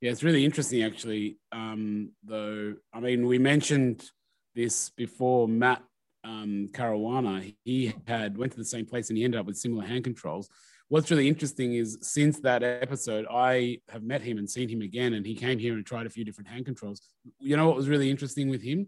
Yeah. 0.02 0.12
it's 0.12 0.24
really 0.24 0.46
interesting, 0.46 0.84
actually. 0.84 1.38
Um, 1.52 2.12
though, 2.24 2.76
I 2.94 3.00
mean, 3.00 3.26
we 3.26 3.38
mentioned 3.38 4.10
this 4.56 4.90
before. 4.90 5.48
Matt 5.48 5.84
um, 6.24 6.70
Caruana, 6.72 7.56
he 7.64 7.94
had 8.08 8.38
went 8.38 8.52
to 8.52 8.58
the 8.58 8.66
same 8.66 8.86
place 8.86 9.10
and 9.10 9.18
he 9.18 9.24
ended 9.24 9.40
up 9.40 9.46
with 9.46 9.58
similar 9.58 9.86
hand 9.86 10.04
controls. 10.04 10.50
What's 10.90 11.12
really 11.12 11.28
interesting 11.28 11.76
is 11.76 12.00
since 12.02 12.40
that 12.40 12.64
episode, 12.64 13.28
I 13.30 13.80
have 13.90 14.02
met 14.02 14.22
him 14.22 14.40
and 14.40 14.50
seen 14.50 14.68
him 14.68 14.82
again, 14.82 15.14
and 15.14 15.24
he 15.24 15.36
came 15.36 15.60
here 15.60 15.76
and 15.76 15.86
tried 15.86 16.08
a 16.08 16.10
few 16.10 16.26
different 16.26 16.50
hand 16.50 16.66
controls. 16.66 17.02
You 17.40 17.58
know 17.58 17.68
what 17.68 17.76
was 17.76 17.88
really 17.88 18.10
interesting 18.10 18.50
with 18.50 18.64
him? 18.64 18.88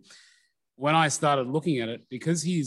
When 0.77 0.96
I 0.96 1.10
started 1.10 1.46
looking 1.46 1.80
at 1.80 1.89
it, 1.89 2.01
because 2.10 2.41
he 2.41 2.65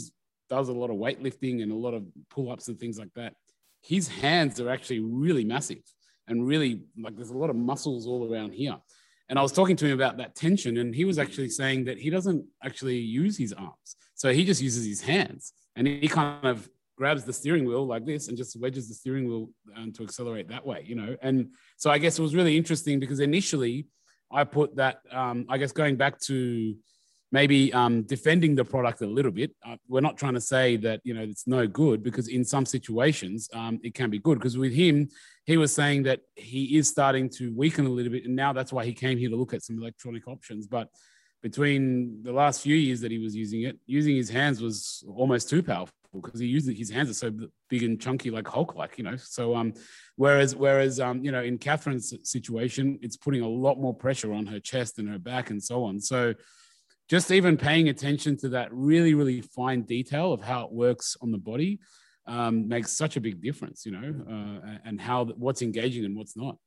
does 0.49 0.69
a 0.69 0.73
lot 0.73 0.89
of 0.89 0.95
weightlifting 0.95 1.61
and 1.61 1.71
a 1.71 1.75
lot 1.75 1.93
of 1.93 2.05
pull-ups 2.29 2.69
and 2.69 2.79
things 2.79 2.97
like 2.97 3.13
that, 3.15 3.33
his 3.81 4.07
hands 4.07 4.61
are 4.61 4.69
actually 4.69 5.01
really 5.01 5.43
massive 5.43 5.83
and 6.27 6.47
really 6.47 6.81
like 6.97 7.15
there's 7.15 7.29
a 7.29 7.37
lot 7.37 7.49
of 7.49 7.55
muscles 7.55 8.07
all 8.07 8.31
around 8.31 8.53
here. 8.53 8.77
And 9.29 9.39
I 9.39 9.41
was 9.41 9.51
talking 9.51 9.75
to 9.77 9.87
him 9.87 9.93
about 9.93 10.17
that 10.17 10.35
tension, 10.35 10.77
and 10.77 10.93
he 10.93 11.03
was 11.03 11.17
actually 11.17 11.49
saying 11.49 11.85
that 11.85 11.97
he 11.97 12.09
doesn't 12.09 12.45
actually 12.63 12.97
use 12.97 13.37
his 13.37 13.53
arms. 13.53 13.95
So 14.15 14.31
he 14.31 14.45
just 14.45 14.61
uses 14.61 14.85
his 14.85 15.01
hands 15.01 15.53
and 15.75 15.87
he 15.87 16.07
kind 16.07 16.45
of 16.45 16.69
grabs 16.97 17.25
the 17.25 17.33
steering 17.33 17.65
wheel 17.65 17.85
like 17.85 18.05
this 18.05 18.29
and 18.29 18.37
just 18.37 18.59
wedges 18.59 18.87
the 18.87 18.93
steering 18.93 19.27
wheel 19.27 19.49
um, 19.75 19.91
to 19.91 20.03
accelerate 20.03 20.47
that 20.47 20.65
way, 20.65 20.83
you 20.85 20.95
know. 20.95 21.15
And 21.21 21.49
so 21.77 21.91
I 21.91 21.97
guess 21.97 22.17
it 22.17 22.21
was 22.21 22.33
really 22.33 22.55
interesting 22.55 22.99
because 22.99 23.19
initially 23.19 23.87
I 24.31 24.45
put 24.45 24.77
that, 24.77 24.99
um, 25.11 25.45
I 25.49 25.57
guess 25.57 25.73
going 25.73 25.97
back 25.97 26.19
to 26.21 26.75
maybe 27.35 27.73
um, 27.73 28.03
defending 28.03 28.55
the 28.55 28.63
product 28.63 29.01
a 29.01 29.05
little 29.17 29.35
bit. 29.39 29.51
Uh, 29.67 29.75
we're 29.89 30.07
not 30.07 30.15
trying 30.15 30.35
to 30.35 30.45
say 30.53 30.77
that 30.77 31.01
you 31.03 31.13
know 31.13 31.25
it's 31.33 31.45
no 31.57 31.67
good 31.67 32.01
because 32.01 32.27
in 32.29 32.43
some 32.53 32.65
situations 32.65 33.49
um, 33.53 33.77
it 33.83 33.93
can 33.93 34.09
be 34.09 34.19
good. 34.19 34.37
Because 34.39 34.57
with 34.57 34.73
him, 34.73 35.09
he 35.45 35.57
was 35.57 35.71
saying 35.75 36.03
that 36.03 36.21
he 36.35 36.77
is 36.77 36.87
starting 36.87 37.29
to 37.31 37.53
weaken 37.53 37.85
a 37.85 37.89
little 37.97 38.13
bit, 38.15 38.23
and 38.25 38.35
now 38.45 38.53
that's 38.53 38.71
why 38.71 38.85
he 38.85 38.93
came 38.93 39.17
here 39.17 39.29
to 39.29 39.35
look 39.35 39.53
at 39.53 39.63
some 39.63 39.77
electronic 39.77 40.25
options. 40.29 40.65
But 40.65 40.87
between 41.43 42.23
the 42.23 42.31
last 42.31 42.61
few 42.61 42.77
years 42.85 43.01
that 43.01 43.11
he 43.11 43.19
was 43.19 43.35
using 43.35 43.63
it, 43.63 43.77
using 43.85 44.15
his 44.15 44.29
hands 44.29 44.61
was 44.61 45.03
almost 45.21 45.49
too 45.49 45.61
powerful 45.61 45.93
because 46.21 46.39
he 46.39 46.47
used 46.47 46.69
it, 46.69 46.77
his 46.77 46.89
hands 46.89 47.09
are 47.09 47.19
so 47.25 47.29
big 47.69 47.83
and 47.83 47.99
chunky 47.99 48.31
like 48.31 48.47
Hulk 48.47 48.75
like, 48.75 48.97
you 48.97 49.03
know. 49.03 49.17
So 49.17 49.43
um 49.59 49.73
whereas 50.15 50.55
whereas 50.55 51.01
um 51.01 51.17
you 51.25 51.31
know 51.33 51.43
in 51.43 51.57
Catherine's 51.57 52.07
situation, 52.23 52.97
it's 53.01 53.17
putting 53.17 53.41
a 53.41 53.53
lot 53.65 53.77
more 53.77 53.93
pressure 53.93 54.31
on 54.33 54.45
her 54.45 54.61
chest 54.71 54.99
and 54.99 55.09
her 55.09 55.19
back 55.19 55.49
and 55.49 55.61
so 55.61 55.83
on. 55.83 55.99
So 55.99 56.33
just 57.09 57.31
even 57.31 57.57
paying 57.57 57.89
attention 57.89 58.37
to 58.37 58.49
that 58.49 58.69
really, 58.71 59.13
really 59.13 59.41
fine 59.41 59.83
detail 59.83 60.33
of 60.33 60.41
how 60.41 60.65
it 60.65 60.71
works 60.71 61.15
on 61.21 61.31
the 61.31 61.37
body 61.37 61.79
um, 62.27 62.67
makes 62.67 62.91
such 62.91 63.17
a 63.17 63.21
big 63.21 63.41
difference, 63.41 63.85
you 63.85 63.91
know, 63.91 64.15
uh, 64.27 64.77
and 64.85 64.99
how 64.99 65.25
what's 65.25 65.61
engaging 65.61 66.05
and 66.05 66.15
what's 66.15 66.35
not. 66.35 66.57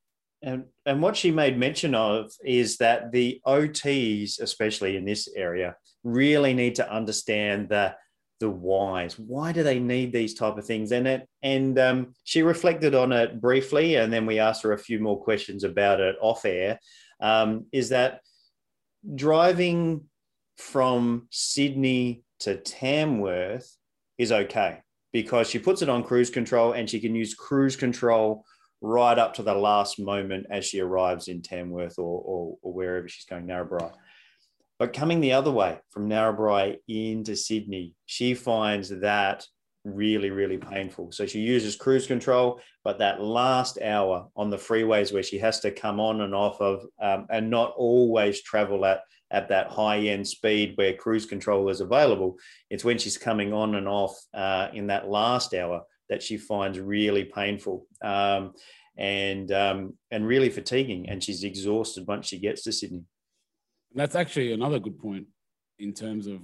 And, 0.42 0.64
and 0.86 1.02
what 1.02 1.16
she 1.16 1.32
made 1.32 1.58
mention 1.58 1.96
of 1.96 2.30
is 2.44 2.76
that 2.76 3.10
the 3.10 3.40
OTs, 3.44 4.40
especially 4.40 4.96
in 4.96 5.04
this 5.04 5.28
area, 5.34 5.74
really 6.04 6.54
need 6.54 6.76
to 6.76 6.92
understand 6.92 7.68
the 7.68 7.94
the 8.40 8.48
whys. 8.48 9.18
Why 9.18 9.50
do 9.50 9.64
they 9.64 9.80
need 9.80 10.12
these 10.12 10.34
type 10.34 10.56
of 10.56 10.64
things? 10.64 10.92
And 10.92 11.08
it 11.08 11.28
and 11.42 11.76
um, 11.78 12.14
she 12.22 12.42
reflected 12.42 12.94
on 12.94 13.10
it 13.10 13.40
briefly, 13.40 13.96
and 13.96 14.12
then 14.12 14.26
we 14.26 14.38
asked 14.38 14.62
her 14.62 14.72
a 14.72 14.78
few 14.78 15.00
more 15.00 15.20
questions 15.20 15.64
about 15.64 15.98
it 15.98 16.14
off 16.20 16.44
air. 16.44 16.78
Um, 17.20 17.66
is 17.72 17.88
that 17.88 18.20
driving 19.14 20.04
from 20.58 21.28
Sydney 21.30 22.24
to 22.40 22.56
Tamworth 22.56 23.76
is 24.18 24.32
okay 24.32 24.80
because 25.12 25.48
she 25.48 25.58
puts 25.58 25.82
it 25.82 25.88
on 25.88 26.02
cruise 26.04 26.30
control 26.30 26.72
and 26.72 26.90
she 26.90 27.00
can 27.00 27.14
use 27.14 27.34
cruise 27.34 27.76
control 27.76 28.44
right 28.80 29.18
up 29.18 29.34
to 29.34 29.42
the 29.42 29.54
last 29.54 29.98
moment 29.98 30.46
as 30.50 30.64
she 30.64 30.80
arrives 30.80 31.28
in 31.28 31.42
Tamworth 31.42 31.98
or, 31.98 32.20
or, 32.20 32.56
or 32.62 32.72
wherever 32.72 33.08
she's 33.08 33.24
going, 33.24 33.46
Narrabri. 33.46 33.90
But 34.78 34.92
coming 34.92 35.20
the 35.20 35.32
other 35.32 35.50
way 35.50 35.78
from 35.90 36.08
Narrabri 36.08 36.76
into 36.86 37.34
Sydney, 37.34 37.94
she 38.06 38.34
finds 38.34 38.88
that 39.00 39.44
really, 39.84 40.30
really 40.30 40.58
painful. 40.58 41.10
So 41.12 41.26
she 41.26 41.40
uses 41.40 41.74
cruise 41.76 42.06
control, 42.06 42.60
but 42.84 42.98
that 42.98 43.20
last 43.20 43.80
hour 43.80 44.28
on 44.36 44.50
the 44.50 44.56
freeways 44.56 45.12
where 45.12 45.22
she 45.22 45.38
has 45.38 45.60
to 45.60 45.70
come 45.70 45.98
on 45.98 46.20
and 46.20 46.34
off 46.34 46.60
of 46.60 46.84
um, 47.00 47.26
and 47.30 47.50
not 47.50 47.74
always 47.76 48.42
travel 48.42 48.84
at 48.84 49.00
at 49.30 49.48
that 49.48 49.68
high 49.68 49.98
end 49.98 50.26
speed 50.26 50.72
where 50.76 50.94
cruise 50.94 51.26
control 51.26 51.68
is 51.68 51.80
available. 51.80 52.36
It's 52.70 52.84
when 52.84 52.98
she's 52.98 53.18
coming 53.18 53.52
on 53.52 53.74
and 53.74 53.88
off 53.88 54.16
uh, 54.34 54.68
in 54.72 54.86
that 54.88 55.08
last 55.08 55.54
hour 55.54 55.82
that 56.08 56.22
she 56.22 56.36
finds 56.36 56.78
really 56.78 57.24
painful 57.24 57.86
um, 58.02 58.54
and 58.96 59.52
um, 59.52 59.94
and 60.10 60.26
really 60.26 60.50
fatiguing, 60.50 61.08
and 61.08 61.22
she's 61.22 61.44
exhausted 61.44 62.06
once 62.06 62.26
she 62.26 62.38
gets 62.38 62.64
to 62.64 62.72
Sydney. 62.72 63.04
That's 63.94 64.16
actually 64.16 64.52
another 64.52 64.78
good 64.78 64.98
point 64.98 65.26
in 65.78 65.92
terms 65.92 66.26
of 66.26 66.40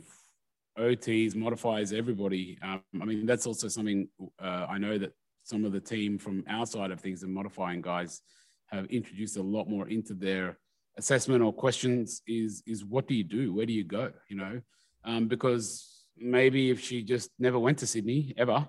OTs, 0.78 1.34
modifiers, 1.34 1.92
everybody. 1.92 2.58
Um, 2.62 2.82
I 3.00 3.04
mean, 3.04 3.26
that's 3.26 3.46
also 3.46 3.68
something 3.68 4.08
uh, 4.40 4.66
I 4.68 4.78
know 4.78 4.98
that 4.98 5.12
some 5.42 5.64
of 5.64 5.72
the 5.72 5.80
team 5.80 6.18
from 6.18 6.44
our 6.48 6.66
side 6.66 6.90
of 6.90 7.00
things, 7.00 7.20
the 7.20 7.28
modifying 7.28 7.82
guys, 7.82 8.22
have 8.68 8.86
introduced 8.86 9.36
a 9.36 9.42
lot 9.42 9.68
more 9.68 9.88
into 9.88 10.14
their 10.14 10.58
assessment 10.96 11.42
or 11.42 11.52
questions. 11.52 12.22
Is 12.26 12.62
is 12.66 12.84
what 12.84 13.06
do 13.08 13.14
you 13.14 13.24
do? 13.24 13.52
Where 13.52 13.66
do 13.66 13.72
you 13.72 13.84
go? 13.84 14.12
You 14.28 14.36
know, 14.36 14.60
um, 15.04 15.28
because 15.28 16.04
maybe 16.16 16.70
if 16.70 16.80
she 16.80 17.02
just 17.02 17.30
never 17.38 17.58
went 17.58 17.78
to 17.78 17.86
Sydney 17.86 18.34
ever, 18.36 18.68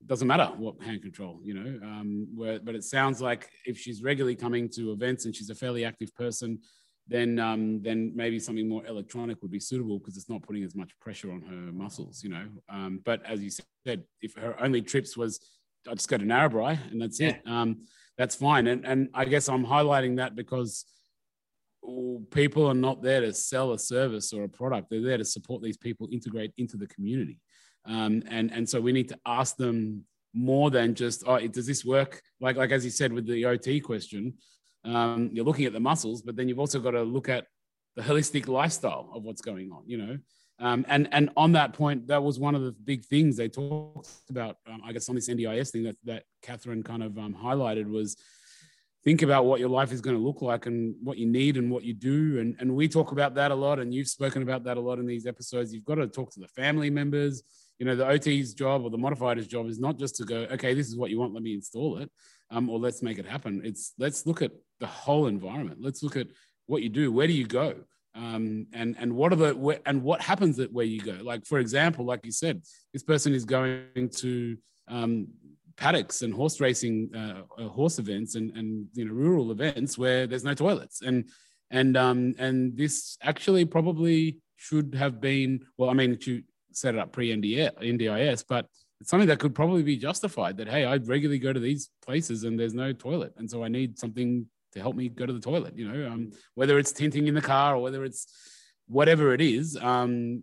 it 0.00 0.06
doesn't 0.06 0.28
matter 0.28 0.46
what 0.56 0.82
hand 0.82 1.02
control. 1.02 1.40
You 1.42 1.54
know, 1.54 1.86
um, 1.86 2.28
where, 2.34 2.58
but 2.58 2.74
it 2.74 2.84
sounds 2.84 3.20
like 3.20 3.48
if 3.64 3.78
she's 3.78 4.02
regularly 4.02 4.36
coming 4.36 4.68
to 4.70 4.92
events 4.92 5.24
and 5.24 5.34
she's 5.34 5.50
a 5.50 5.54
fairly 5.54 5.84
active 5.84 6.14
person 6.14 6.60
then 7.08 7.38
um, 7.38 7.80
then 7.82 8.12
maybe 8.14 8.38
something 8.38 8.68
more 8.68 8.84
electronic 8.86 9.40
would 9.42 9.50
be 9.50 9.60
suitable 9.60 9.98
because 9.98 10.16
it's 10.16 10.28
not 10.28 10.42
putting 10.42 10.64
as 10.64 10.74
much 10.74 10.90
pressure 11.00 11.30
on 11.30 11.40
her 11.42 11.72
muscles, 11.72 12.22
you 12.22 12.30
know. 12.30 12.46
Um, 12.68 13.00
but 13.04 13.24
as 13.24 13.42
you 13.42 13.50
said, 13.86 14.02
if 14.20 14.34
her 14.34 14.60
only 14.60 14.82
trips 14.82 15.16
was 15.16 15.40
I 15.88 15.94
just 15.94 16.08
go 16.08 16.18
to 16.18 16.24
Narrabri 16.24 16.78
and 16.90 17.00
that's 17.00 17.20
yeah. 17.20 17.28
it, 17.28 17.42
um, 17.46 17.86
that's 18.18 18.34
fine. 18.34 18.66
And 18.66 18.84
and 18.84 19.08
I 19.14 19.24
guess 19.24 19.48
I'm 19.48 19.64
highlighting 19.64 20.16
that 20.16 20.34
because 20.34 20.84
people 22.30 22.66
are 22.66 22.74
not 22.74 23.02
there 23.02 23.20
to 23.20 23.32
sell 23.32 23.72
a 23.72 23.78
service 23.78 24.32
or 24.32 24.44
a 24.44 24.48
product; 24.48 24.90
they're 24.90 25.00
there 25.00 25.18
to 25.18 25.24
support 25.24 25.62
these 25.62 25.76
people 25.76 26.08
integrate 26.10 26.52
into 26.58 26.76
the 26.76 26.86
community. 26.86 27.40
Um, 27.84 28.22
and 28.28 28.52
and 28.52 28.68
so 28.68 28.80
we 28.80 28.92
need 28.92 29.08
to 29.10 29.18
ask 29.26 29.56
them 29.56 30.04
more 30.34 30.70
than 30.70 30.94
just 30.94 31.22
oh 31.26 31.38
does 31.46 31.66
this 31.66 31.82
work 31.82 32.20
like 32.40 32.56
like 32.56 32.70
as 32.70 32.84
you 32.84 32.90
said 32.90 33.10
with 33.10 33.26
the 33.26 33.46
ot 33.46 33.82
question 33.82 34.34
um, 34.86 35.30
you're 35.32 35.44
looking 35.44 35.64
at 35.64 35.72
the 35.72 35.80
muscles, 35.80 36.22
but 36.22 36.36
then 36.36 36.48
you've 36.48 36.60
also 36.60 36.78
got 36.78 36.92
to 36.92 37.02
look 37.02 37.28
at 37.28 37.46
the 37.96 38.02
holistic 38.02 38.46
lifestyle 38.46 39.10
of 39.12 39.24
what's 39.24 39.40
going 39.40 39.72
on, 39.72 39.82
you 39.86 39.98
know. 39.98 40.18
Um, 40.58 40.86
and 40.88 41.08
and 41.12 41.30
on 41.36 41.52
that 41.52 41.74
point, 41.74 42.06
that 42.06 42.22
was 42.22 42.38
one 42.38 42.54
of 42.54 42.62
the 42.62 42.72
big 42.72 43.04
things 43.04 43.36
they 43.36 43.48
talked 43.48 44.08
about. 44.30 44.56
Um, 44.66 44.80
I 44.84 44.92
guess 44.92 45.08
on 45.08 45.14
this 45.14 45.28
NDIS 45.28 45.70
thing 45.70 45.82
that 45.84 45.96
that 46.04 46.22
Catherine 46.42 46.82
kind 46.82 47.02
of 47.02 47.18
um, 47.18 47.34
highlighted 47.34 47.86
was 47.86 48.16
think 49.06 49.22
about 49.22 49.46
what 49.46 49.60
your 49.60 49.68
life 49.68 49.92
is 49.92 50.00
going 50.00 50.16
to 50.16 50.22
look 50.22 50.42
like 50.42 50.66
and 50.66 50.94
what 51.00 51.16
you 51.16 51.26
need 51.26 51.56
and 51.56 51.70
what 51.70 51.84
you 51.84 51.94
do. 51.94 52.40
And 52.40 52.56
and 52.58 52.74
we 52.74 52.88
talk 52.88 53.12
about 53.12 53.36
that 53.36 53.52
a 53.52 53.54
lot, 53.54 53.78
and 53.78 53.94
you've 53.94 54.08
spoken 54.08 54.42
about 54.42 54.64
that 54.64 54.76
a 54.76 54.80
lot 54.80 54.98
in 54.98 55.06
these 55.06 55.26
episodes. 55.26 55.72
You've 55.72 55.84
got 55.84 55.94
to 55.94 56.08
talk 56.08 56.32
to 56.32 56.40
the 56.40 56.48
family 56.48 56.90
members. 56.90 57.42
You 57.78 57.86
know, 57.86 57.94
the 57.94 58.06
OT's 58.06 58.52
job 58.52 58.82
or 58.82 58.90
the 58.90 58.98
modifier's 58.98 59.46
job 59.46 59.68
is 59.68 59.78
not 59.78 59.98
just 59.98 60.16
to 60.16 60.24
go, 60.24 60.38
okay, 60.50 60.74
this 60.74 60.88
is 60.88 60.96
what 60.96 61.10
you 61.10 61.18
want, 61.20 61.34
let 61.34 61.42
me 61.42 61.54
install 61.54 61.98
it 61.98 62.10
um, 62.50 62.68
or 62.68 62.78
let's 62.78 63.02
make 63.02 63.18
it 63.18 63.26
happen. 63.26 63.60
It's 63.64 63.92
let's 63.98 64.26
look 64.26 64.42
at 64.42 64.52
the 64.80 64.86
whole 64.86 65.26
environment. 65.26 65.78
Let's 65.80 66.02
look 66.02 66.16
at 66.16 66.26
what 66.66 66.82
you 66.82 66.88
do. 66.88 67.12
Where 67.12 67.26
do 67.26 67.32
you 67.32 67.46
go? 67.46 67.74
Um, 68.14 68.66
and 68.72 68.96
and 68.98 69.12
what 69.14 69.32
are 69.32 69.36
the 69.36 69.54
where, 69.54 69.80
and 69.86 70.02
what 70.02 70.20
happens 70.20 70.58
at 70.58 70.72
where 70.72 70.86
you 70.86 71.00
go? 71.00 71.18
Like 71.22 71.46
for 71.46 71.58
example, 71.58 72.04
like 72.04 72.24
you 72.24 72.32
said, 72.32 72.62
this 72.92 73.02
person 73.02 73.34
is 73.34 73.44
going 73.44 74.08
to 74.16 74.56
um, 74.88 75.28
paddocks 75.76 76.22
and 76.22 76.32
horse 76.32 76.60
racing, 76.60 77.10
uh, 77.14 77.42
uh, 77.62 77.68
horse 77.68 77.98
events, 77.98 78.34
and 78.34 78.50
and 78.56 78.86
you 78.94 79.04
know 79.04 79.12
rural 79.12 79.50
events 79.50 79.98
where 79.98 80.26
there's 80.26 80.44
no 80.44 80.54
toilets, 80.54 81.02
and 81.02 81.28
and 81.70 81.96
um, 81.96 82.34
and 82.38 82.76
this 82.76 83.18
actually 83.22 83.64
probably 83.64 84.38
should 84.56 84.94
have 84.94 85.20
been 85.20 85.66
well. 85.76 85.90
I 85.90 85.94
mean, 85.94 86.18
you 86.22 86.42
set 86.72 86.94
it 86.94 87.00
up 87.00 87.12
pre 87.12 87.34
NDIS, 87.34 88.44
but 88.48 88.66
it's 89.00 89.10
something 89.10 89.28
that 89.28 89.38
could 89.38 89.54
probably 89.54 89.82
be 89.82 89.96
justified 89.96 90.56
that 90.56 90.68
hey 90.68 90.84
i 90.84 90.96
regularly 90.96 91.38
go 91.38 91.52
to 91.52 91.60
these 91.60 91.90
places 92.04 92.44
and 92.44 92.58
there's 92.58 92.74
no 92.74 92.92
toilet 92.92 93.32
and 93.36 93.50
so 93.50 93.62
i 93.62 93.68
need 93.68 93.98
something 93.98 94.46
to 94.72 94.80
help 94.80 94.96
me 94.96 95.08
go 95.08 95.26
to 95.26 95.32
the 95.32 95.40
toilet 95.40 95.76
you 95.76 95.88
know 95.88 96.08
um, 96.10 96.30
whether 96.54 96.78
it's 96.78 96.92
tinting 96.92 97.26
in 97.26 97.34
the 97.34 97.42
car 97.42 97.76
or 97.76 97.82
whether 97.82 98.04
it's 98.04 98.26
whatever 98.88 99.34
it 99.34 99.40
is 99.40 99.76
um, 99.76 100.42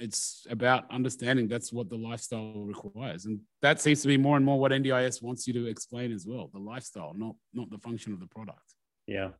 it's 0.00 0.46
about 0.50 0.90
understanding 0.90 1.46
that's 1.48 1.72
what 1.72 1.88
the 1.88 1.96
lifestyle 1.96 2.64
requires 2.64 3.26
and 3.26 3.38
that 3.62 3.80
seems 3.80 4.02
to 4.02 4.08
be 4.08 4.16
more 4.16 4.36
and 4.36 4.44
more 4.44 4.58
what 4.58 4.72
ndis 4.72 5.22
wants 5.22 5.46
you 5.46 5.52
to 5.52 5.66
explain 5.66 6.12
as 6.12 6.26
well 6.26 6.50
the 6.52 6.58
lifestyle 6.58 7.12
not 7.16 7.34
not 7.52 7.70
the 7.70 7.78
function 7.78 8.12
of 8.12 8.20
the 8.20 8.26
product 8.26 8.74
yeah 9.06 9.30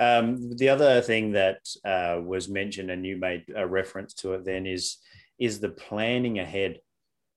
um, 0.00 0.56
the 0.56 0.68
other 0.68 1.00
thing 1.00 1.32
that 1.32 1.58
uh, 1.84 2.20
was 2.22 2.48
mentioned 2.48 2.88
and 2.88 3.04
you 3.04 3.16
made 3.16 3.44
a 3.56 3.66
reference 3.66 4.14
to 4.14 4.34
it 4.34 4.44
then 4.44 4.64
is 4.64 4.98
is 5.40 5.58
the 5.58 5.70
planning 5.70 6.38
ahead 6.38 6.78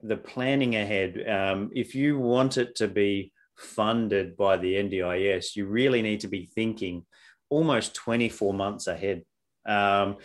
the 0.03 0.17
planning 0.17 0.75
ahead. 0.75 1.27
Um, 1.27 1.69
if 1.73 1.95
you 1.95 2.17
want 2.17 2.57
it 2.57 2.75
to 2.77 2.87
be 2.87 3.31
funded 3.57 4.35
by 4.35 4.57
the 4.57 4.75
NDIS, 4.75 5.55
you 5.55 5.67
really 5.67 6.01
need 6.01 6.21
to 6.21 6.27
be 6.27 6.45
thinking 6.45 7.05
almost 7.49 7.95
24 7.95 8.53
months 8.53 8.87
ahead. 8.87 9.23
Um, 9.65 10.17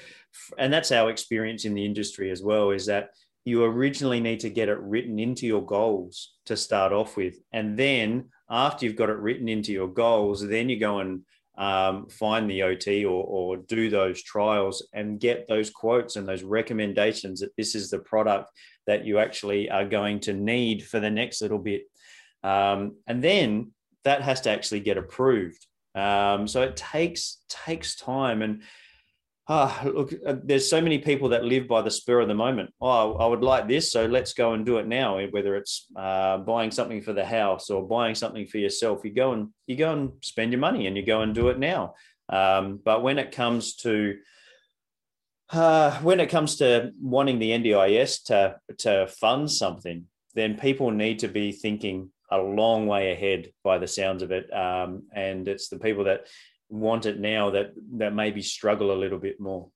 and 0.58 0.72
that's 0.72 0.92
our 0.92 1.10
experience 1.10 1.64
in 1.64 1.74
the 1.74 1.84
industry 1.84 2.30
as 2.30 2.42
well 2.42 2.70
is 2.70 2.86
that 2.86 3.10
you 3.44 3.64
originally 3.64 4.20
need 4.20 4.40
to 4.40 4.50
get 4.50 4.68
it 4.68 4.78
written 4.80 5.18
into 5.18 5.46
your 5.46 5.64
goals 5.64 6.34
to 6.46 6.56
start 6.56 6.92
off 6.92 7.16
with. 7.16 7.36
And 7.52 7.76
then 7.76 8.30
after 8.50 8.84
you've 8.84 8.96
got 8.96 9.08
it 9.08 9.18
written 9.18 9.48
into 9.48 9.72
your 9.72 9.88
goals, 9.88 10.46
then 10.46 10.68
you 10.68 10.78
go 10.78 10.98
and 10.98 11.22
um, 11.56 12.08
find 12.08 12.50
the 12.50 12.62
OT 12.62 13.04
or, 13.04 13.24
or 13.24 13.56
do 13.56 13.88
those 13.88 14.22
trials 14.22 14.86
and 14.92 15.20
get 15.20 15.46
those 15.48 15.70
quotes 15.70 16.16
and 16.16 16.28
those 16.28 16.42
recommendations 16.42 17.40
that 17.40 17.56
this 17.56 17.74
is 17.74 17.88
the 17.88 17.98
product 18.00 18.50
that 18.86 19.06
you 19.06 19.18
actually 19.18 19.70
are 19.70 19.86
going 19.86 20.20
to 20.20 20.32
need 20.32 20.84
for 20.84 21.00
the 21.00 21.10
next 21.10 21.40
little 21.40 21.58
bit. 21.58 21.82
Um, 22.42 22.96
and 23.06 23.22
then 23.22 23.72
that 24.04 24.22
has 24.22 24.40
to 24.42 24.50
actually 24.50 24.80
get 24.80 24.98
approved. 24.98 25.66
Um, 25.94 26.46
so 26.46 26.62
it 26.62 26.76
takes 26.76 27.38
takes 27.48 27.96
time. 27.96 28.42
And 28.42 28.62
ah, 29.48 29.82
look, 29.84 30.12
uh, 30.26 30.36
there's 30.42 30.68
so 30.68 30.80
many 30.80 30.98
people 30.98 31.28
that 31.30 31.44
live 31.44 31.68
by 31.68 31.82
the 31.82 31.90
spur 31.90 32.20
of 32.20 32.28
the 32.28 32.34
moment. 32.34 32.72
Oh, 32.80 33.14
I 33.14 33.26
would 33.26 33.42
like 33.42 33.68
this, 33.68 33.92
so 33.92 34.06
let's 34.06 34.32
go 34.32 34.52
and 34.52 34.66
do 34.66 34.78
it 34.78 34.86
now. 34.86 35.18
Whether 35.30 35.56
it's 35.56 35.86
uh, 35.96 36.38
buying 36.38 36.70
something 36.70 37.00
for 37.02 37.12
the 37.12 37.24
house 37.24 37.70
or 37.70 37.86
buying 37.86 38.14
something 38.14 38.46
for 38.46 38.58
yourself, 38.58 39.04
you 39.04 39.12
go 39.12 39.32
and 39.32 39.48
you 39.66 39.76
go 39.76 39.92
and 39.92 40.12
spend 40.22 40.52
your 40.52 40.60
money 40.60 40.86
and 40.86 40.96
you 40.96 41.04
go 41.04 41.22
and 41.22 41.34
do 41.34 41.48
it 41.48 41.58
now. 41.58 41.94
Um, 42.28 42.80
but 42.84 43.02
when 43.02 43.18
it 43.18 43.32
comes 43.32 43.76
to 43.76 44.16
uh, 45.50 45.96
when 46.00 46.18
it 46.18 46.28
comes 46.28 46.56
to 46.56 46.90
wanting 47.00 47.38
the 47.38 47.50
NDIS 47.50 48.24
to 48.24 48.56
to 48.78 49.06
fund 49.06 49.50
something, 49.50 50.06
then 50.34 50.58
people 50.58 50.90
need 50.90 51.20
to 51.20 51.28
be 51.28 51.52
thinking 51.52 52.10
a 52.30 52.38
long 52.38 52.88
way 52.88 53.12
ahead 53.12 53.52
by 53.62 53.78
the 53.78 53.86
sounds 53.86 54.22
of 54.22 54.32
it. 54.32 54.52
Um, 54.52 55.04
and 55.14 55.46
it's 55.46 55.68
the 55.68 55.78
people 55.78 56.04
that 56.04 56.26
want 56.68 57.06
it 57.06 57.18
now 57.20 57.50
that 57.50 57.72
that 57.92 58.14
maybe 58.14 58.42
struggle 58.42 58.92
a 58.92 58.98
little 58.98 59.18
bit 59.18 59.40
more. 59.40 59.70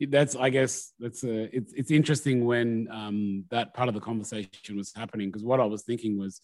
That's, 0.00 0.34
I 0.34 0.50
guess, 0.50 0.92
that's 0.98 1.22
a, 1.22 1.54
it's 1.56 1.72
it's 1.74 1.90
interesting 1.90 2.44
when 2.44 2.88
um, 2.90 3.44
that 3.50 3.72
part 3.72 3.88
of 3.88 3.94
the 3.94 4.00
conversation 4.00 4.76
was 4.76 4.92
happening 4.94 5.28
because 5.28 5.44
what 5.44 5.60
I 5.60 5.64
was 5.64 5.82
thinking 5.82 6.18
was 6.18 6.40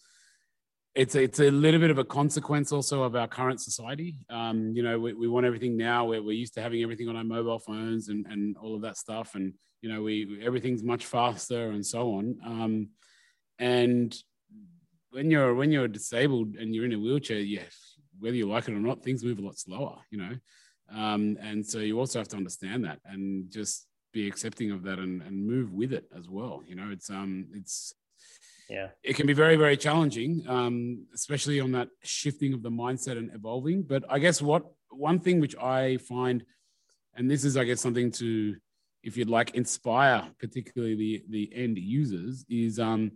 it's 0.95 1.15
a, 1.15 1.23
it's 1.23 1.41
a 1.41 1.51
little 1.51 1.81
bit 1.81 1.91
of 1.91 1.99
a 1.99 2.05
consequence 2.05 2.73
also 2.73 3.03
of 3.03 3.15
our 3.17 3.29
current 3.29 3.61
society. 3.61 4.17
Um, 4.31 4.73
you 4.75 4.83
know, 4.83 4.99
we, 4.99 5.13
we 5.13 5.29
want 5.29 5.47
everything 5.47 5.77
now. 5.77 6.07
We're, 6.07 6.23
we're 6.23 6.33
used 6.33 6.55
to 6.55 6.63
having 6.63 6.83
everything 6.83 7.09
on 7.09 7.17
our 7.17 7.25
mobile 7.25 7.59
phones 7.59 8.09
and, 8.09 8.27
and 8.27 8.57
all 8.57 8.75
of 8.75 8.83
that 8.83 8.97
stuff. 8.97 9.35
And, 9.35 9.55
you 9.81 9.93
know, 9.93 10.03
we, 10.03 10.41
everything's 10.45 10.83
much 10.83 11.07
faster 11.07 11.71
and 11.71 11.85
so 11.85 12.15
on. 12.15 12.39
Um, 12.45 12.89
and 13.59 14.17
when 15.11 15.31
you're, 15.31 15.55
when 15.55 15.71
you're 15.71 15.89
disabled 15.89 16.57
and 16.57 16.75
you're 16.75 16.85
in 16.85 16.95
a 16.95 16.99
wheelchair, 16.99 17.39
yeah, 17.39 17.63
whether 18.19 18.37
you 18.37 18.49
like 18.49 18.69
it 18.69 18.73
or 18.75 18.81
not, 18.81 19.03
things 19.03 19.25
move 19.25 19.39
a 19.39 19.43
lot 19.43 19.59
slower, 19.59 19.97
you 20.11 20.19
know? 20.19 20.37
Um, 20.95 21.37
and 21.41 21.65
so 21.65 21.79
you 21.79 21.99
also 21.99 22.19
have 22.19 22.29
to 22.29 22.37
understand 22.37 22.85
that 22.85 22.99
and 23.05 23.51
just 23.51 23.87
be 24.13 24.27
accepting 24.27 24.71
of 24.71 24.83
that 24.85 24.99
and, 24.99 25.23
and 25.23 25.47
move 25.47 25.73
with 25.73 25.93
it 25.93 26.07
as 26.17 26.29
well. 26.29 26.63
You 26.67 26.77
know, 26.77 26.89
it's, 26.91 27.11
um, 27.11 27.47
it's, 27.53 27.95
yeah 28.69 28.89
it 29.03 29.17
can 29.17 29.27
be 29.27 29.33
very 29.33 29.57
very 29.57 29.77
challenging 29.77 30.45
um, 30.49 31.07
especially 31.15 31.61
on 31.61 31.73
that 31.73 31.89
shifting 32.03 32.53
of 32.53 32.63
the 32.63 32.71
mindset 32.71 33.17
and 33.19 33.31
evolving 33.35 33.83
but 33.83 34.05
i 34.11 34.19
guess 34.19 34.43
what 34.43 34.65
one 34.91 35.19
thing 35.19 35.41
which 35.41 35.57
i 35.57 35.97
find 35.99 36.45
and 37.17 37.31
this 37.31 37.45
is 37.45 37.57
i 37.57 37.65
guess 37.65 37.81
something 37.81 38.11
to 38.11 38.55
if 39.03 39.17
you'd 39.17 39.31
like 39.31 39.55
inspire 39.55 40.29
particularly 40.39 40.95
the 40.95 41.25
the 41.31 41.53
end 41.55 41.79
users 41.79 42.45
is 42.49 42.79
um, 42.79 43.11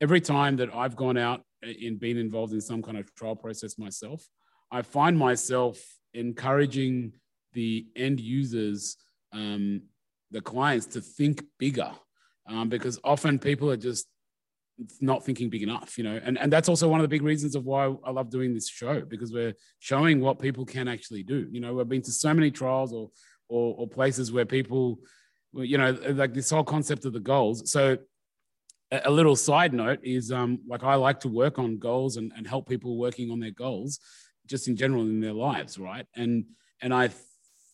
every 0.00 0.20
time 0.20 0.56
that 0.56 0.74
i've 0.74 0.96
gone 0.96 1.18
out 1.18 1.42
and 1.62 2.00
been 2.00 2.18
involved 2.18 2.52
in 2.52 2.60
some 2.60 2.82
kind 2.82 2.98
of 2.98 3.14
trial 3.14 3.36
process 3.36 3.78
myself 3.78 4.26
i 4.70 4.82
find 4.82 5.18
myself 5.18 5.80
encouraging 6.12 7.12
the 7.52 7.86
end 7.96 8.20
users 8.20 8.96
um, 9.32 9.82
the 10.30 10.40
clients 10.40 10.86
to 10.86 11.00
think 11.00 11.44
bigger 11.58 11.92
um, 12.48 12.68
because 12.68 12.98
often 13.04 13.38
people 13.38 13.70
are 13.70 13.76
just 13.76 14.06
not 15.00 15.24
thinking 15.24 15.48
big 15.48 15.62
enough, 15.62 15.96
you 15.96 16.04
know, 16.04 16.20
and, 16.22 16.38
and 16.38 16.52
that's 16.52 16.68
also 16.68 16.88
one 16.88 17.00
of 17.00 17.04
the 17.04 17.08
big 17.08 17.22
reasons 17.22 17.54
of 17.54 17.64
why 17.64 17.94
I 18.04 18.10
love 18.10 18.30
doing 18.30 18.52
this 18.52 18.68
show 18.68 19.02
because 19.02 19.32
we're 19.32 19.54
showing 19.78 20.20
what 20.20 20.40
people 20.40 20.64
can 20.64 20.88
actually 20.88 21.22
do. 21.22 21.46
You 21.50 21.60
know, 21.60 21.74
we've 21.74 21.88
been 21.88 22.02
to 22.02 22.12
so 22.12 22.34
many 22.34 22.50
trials 22.50 22.92
or, 22.92 23.10
or, 23.48 23.76
or 23.78 23.88
places 23.88 24.32
where 24.32 24.44
people, 24.44 24.98
you 25.52 25.78
know, 25.78 25.96
like 26.10 26.34
this 26.34 26.50
whole 26.50 26.64
concept 26.64 27.04
of 27.04 27.12
the 27.12 27.20
goals. 27.20 27.70
So 27.70 27.98
a, 28.90 29.02
a 29.04 29.10
little 29.10 29.36
side 29.36 29.72
note 29.72 30.00
is 30.02 30.32
um, 30.32 30.58
like 30.68 30.82
I 30.82 30.96
like 30.96 31.20
to 31.20 31.28
work 31.28 31.58
on 31.58 31.78
goals 31.78 32.16
and, 32.16 32.32
and 32.36 32.46
help 32.46 32.68
people 32.68 32.98
working 32.98 33.30
on 33.30 33.38
their 33.38 33.52
goals 33.52 34.00
just 34.46 34.68
in 34.68 34.76
general 34.76 35.02
in 35.02 35.20
their 35.20 35.32
lives. 35.32 35.78
Right. 35.78 36.06
And, 36.16 36.44
and 36.80 36.92
I 36.92 37.10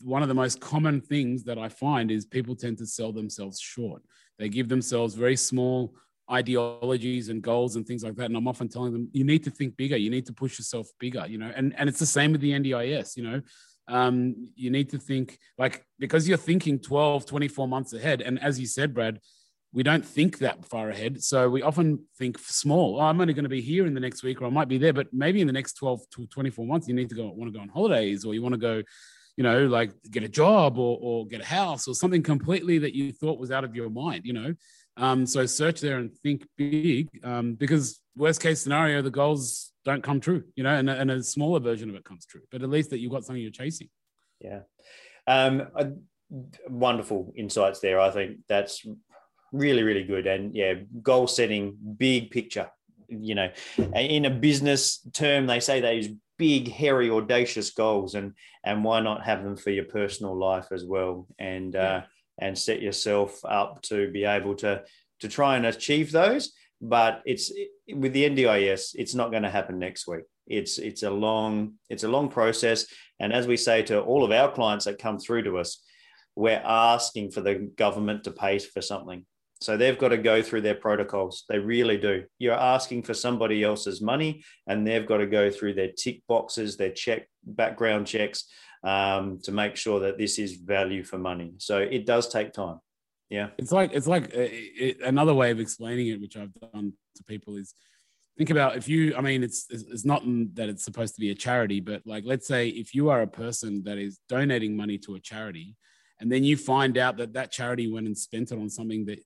one 0.03 0.23
of 0.23 0.29
the 0.29 0.35
most 0.35 0.61
common 0.61 1.01
things 1.01 1.45
that 1.45 1.59
I 1.59 1.69
find 1.69 2.11
is 2.11 2.25
people 2.25 2.57
tend 2.57 2.79
to 2.79 2.87
sell 2.87 3.13
themselves 3.13 3.61
short. 3.61 4.03
They 4.39 4.49
give 4.49 4.69
themselves 4.69 5.15
very 5.15 5.37
small 5.37 5.95
ideologies 6.31 7.29
and 7.29 7.43
goals 7.43 7.77
and 7.77 7.87
things 7.87 8.03
like 8.03 8.17
that. 8.17 8.27
And 8.27 8.37
I'm 8.37 8.49
often 8.49 8.69
telling 8.69 8.93
them, 8.93 9.09
you 9.13 9.25
need 9.25 9.45
to 9.45 9.51
think 9.51 9.77
bigger. 9.77 9.97
You 9.97 10.11
need 10.11 10.27
to 10.27 10.33
push 10.33 10.59
yourself 10.59 10.89
bigger, 10.99 11.27
you 11.27 11.39
know, 11.39 11.53
and, 11.55 11.75
and 11.77 11.89
it's 11.89 11.99
the 11.99 12.07
same 12.07 12.33
with 12.33 12.41
the 12.41 12.53
NDIS, 12.53 13.17
you 13.17 13.25
know, 13.25 13.43
um, 13.89 14.49
you 14.55 14.71
need 14.71 14.89
to 14.91 14.99
think 14.99 15.39
like, 15.59 15.85
because 15.99 16.29
you're 16.29 16.39
thinking 16.39 16.79
12, 16.79 17.27
24 17.27 17.67
months 17.67 17.93
ahead. 17.93 18.23
And 18.23 18.41
as 18.41 18.61
you 18.61 18.67
said, 18.67 18.95
Brad, 18.95 19.19
we 19.73 19.83
don't 19.83 20.05
think 20.05 20.39
that 20.39 20.65
far 20.65 20.91
ahead. 20.91 21.23
So 21.23 21.49
we 21.49 21.63
often 21.63 22.05
think 22.19 22.39
small. 22.39 22.97
Oh, 23.01 23.05
I'm 23.05 23.21
only 23.21 23.35
going 23.35 23.45
to 23.45 23.49
be 23.49 23.61
here 23.61 23.87
in 23.87 23.95
the 23.95 24.01
next 24.01 24.23
week, 24.23 24.43
or 24.43 24.47
I 24.47 24.51
might 24.51 24.69
be 24.69 24.79
there. 24.79 24.93
But 24.93 25.09
maybe 25.13 25.41
in 25.41 25.47
the 25.47 25.53
next 25.53 25.75
12 25.75 26.01
to 26.17 26.27
24 26.27 26.67
months, 26.67 26.89
you 26.89 26.95
need 26.95 27.09
to 27.11 27.15
go, 27.15 27.31
want 27.31 27.53
to 27.53 27.57
go 27.57 27.63
on 27.63 27.69
holidays, 27.69 28.25
or 28.25 28.35
you 28.35 28.43
want 28.43 28.55
to 28.55 28.59
go, 28.59 28.83
you 29.37 29.45
know, 29.45 29.67
like 29.67 29.93
get 30.11 30.25
a 30.25 30.29
job 30.29 30.77
or, 30.77 30.99
or 31.01 31.27
get 31.27 31.41
a 31.41 31.45
house 31.45 31.87
or 31.87 31.95
something 31.95 32.23
completely 32.23 32.79
that 32.79 32.95
you 32.95 33.13
thought 33.13 33.39
was 33.39 33.53
out 33.53 33.63
of 33.63 33.77
your 33.77 33.91
mind, 33.91 34.23
you 34.25 34.33
know. 34.33 34.55
Um, 34.97 35.25
so 35.25 35.47
search 35.47 35.81
there 35.81 35.99
and 35.99 36.13
think 36.19 36.47
big 36.59 37.09
um, 37.23 37.55
because 37.55 38.01
worst 38.17 38.43
case 38.43 38.61
scenario, 38.61 39.03
the 39.03 39.11
goals 39.11 39.73
don't 39.85 40.03
come 40.03 40.21
true, 40.21 40.43
you 40.57 40.65
know, 40.65 40.75
and, 40.75 40.91
and 40.91 41.11
a 41.11 41.23
smaller 41.23 41.61
version 41.61 41.89
of 41.89 41.95
it 41.95 42.05
comes 42.05 42.27
true. 42.27 42.43
But 42.51 42.63
at 42.63 42.69
least 42.69 42.91
that 42.91 42.99
you've 42.99 43.13
got 43.13 43.25
something 43.25 43.41
you're 43.41 43.53
chasing. 43.53 43.89
Yeah. 44.41 44.61
Um, 45.27 45.69
wonderful 46.69 47.33
insights 47.37 47.81
there. 47.81 48.01
I 48.01 48.11
think 48.11 48.39
that's 48.49 48.85
really, 49.53 49.83
really 49.83 50.05
good. 50.05 50.27
And 50.27 50.55
yeah, 50.55 50.75
goal 51.03 51.27
setting, 51.27 51.77
big 51.97 52.31
picture. 52.31 52.71
You 53.09 53.35
know, 53.35 53.51
in 53.95 54.25
a 54.25 54.31
business 54.31 55.01
term, 55.13 55.47
they 55.47 55.61
say 55.61 55.81
those 55.81 56.09
big, 56.39 56.71
hairy, 56.71 57.11
audacious 57.11 57.71
goals, 57.71 58.15
and 58.15 58.33
and 58.65 58.85
why 58.85 59.01
not 59.01 59.25
have 59.25 59.43
them 59.43 59.57
for 59.57 59.71
your 59.71 59.85
personal 59.85 60.37
life 60.37 60.69
as 60.71 60.85
well, 60.85 61.27
and 61.39 61.75
uh, 61.75 62.03
and 62.39 62.57
set 62.57 62.81
yourself 62.81 63.45
up 63.45 63.83
to 63.83 64.11
be 64.11 64.25
able 64.25 64.55
to 64.57 64.83
to 65.21 65.29
try 65.29 65.57
and 65.57 65.67
achieve 65.67 66.13
those. 66.13 66.53
But 66.81 67.21
it's 67.27 67.53
with 67.93 68.15
the 68.15 68.31
NDIS, 68.31 68.93
it's 68.95 69.15
not 69.15 69.31
going 69.31 69.43
to 69.43 69.51
happen 69.51 69.79
next 69.79 70.07
week. 70.07 70.25
It's 70.47 70.79
it's 70.79 71.03
a 71.03 71.11
long 71.11 71.75
it's 71.89 72.05
a 72.05 72.09
long 72.09 72.29
process, 72.29 72.87
and 73.19 73.33
as 73.33 73.47
we 73.47 73.57
say 73.57 73.83
to 73.85 74.01
all 74.01 74.25
of 74.25 74.31
our 74.33 74.51
clients 74.51 74.87
that 74.87 74.99
come 74.99 75.19
through 75.19 75.43
to 75.43 75.59
us, 75.59 75.83
we're 76.37 76.63
asking 76.65 77.33
for 77.33 77.43
the 77.43 77.71
government 77.77 78.25
to 78.25 78.31
pay 78.31 78.59
for 78.59 78.81
something. 78.81 79.27
So 79.61 79.77
they've 79.77 79.99
got 79.99 80.09
to 80.09 80.17
go 80.17 80.43
through 80.43 80.63
their 80.63 80.75
protocols. 80.75 81.45
They 81.49 81.59
really 81.59 81.99
do. 81.99 82.25
You're 82.39 82.55
asking 82.55 83.03
for 83.03 83.13
somebody 83.13 83.63
else's 83.63 84.01
money, 84.01 84.43
and 84.67 84.87
they've 84.87 85.07
got 85.07 85.19
to 85.19 85.27
go 85.27 85.51
through 85.51 85.75
their 85.75 85.93
tick 85.93 86.23
boxes, 86.27 86.77
their 86.77 86.93
check 86.93 87.29
background 87.45 88.07
checks 88.07 88.45
um, 88.85 89.39
to 89.45 89.53
make 89.53 89.77
sure 89.77 90.01
that 90.01 90.17
this 90.17 90.39
is 90.39 90.55
value 90.57 91.05
for 91.05 91.19
money. 91.19 91.53
So 91.59 91.79
it 91.79 92.07
does 92.07 92.29
take 92.29 92.53
time. 92.53 92.81
Yeah, 93.29 93.51
it's 93.59 93.71
like 93.71 93.93
it's 93.93 94.09
like 94.09 94.25
uh, 94.25 94.49
it, 94.51 95.01
another 95.03 95.35
way 95.35 95.51
of 95.51 95.61
explaining 95.61 96.09
it, 96.09 96.21
which 96.21 96.37
I've 96.37 96.53
done 96.73 96.93
to 97.17 97.25
people 97.25 97.57
is 97.57 97.75
think 98.37 98.51
about 98.51 98.77
if 98.77 98.89
you. 98.89 99.15
I 99.15 99.21
mean, 99.21 99.45
it's 99.45 99.67
it's 99.71 100.05
not 100.05 100.23
that 100.55 100.69
it's 100.69 100.85
supposed 100.85 101.15
to 101.15 101.21
be 101.21 101.31
a 101.31 101.35
charity, 101.35 101.81
but 101.81 102.03
like 102.07 102.25
let's 102.27 102.49
say 102.49 102.69
if 102.69 102.95
you 102.95 103.11
are 103.11 103.23
a 103.23 103.29
person 103.29 103.85
that 103.85 103.99
is 103.99 104.19
donating 104.29 104.77
money 104.77 104.99
to 104.99 105.15
a 105.15 105.21
charity, 105.21 105.77
and 106.19 106.33
then 106.33 106.43
you 106.43 106.57
find 106.57 106.99
out 106.99 107.19
that 107.19 107.35
that 107.35 107.53
charity 107.53 107.93
went 107.93 108.07
and 108.07 108.19
spent 108.19 108.51
it 108.51 108.59
on 108.59 108.69
something 108.69 109.05
that 109.05 109.21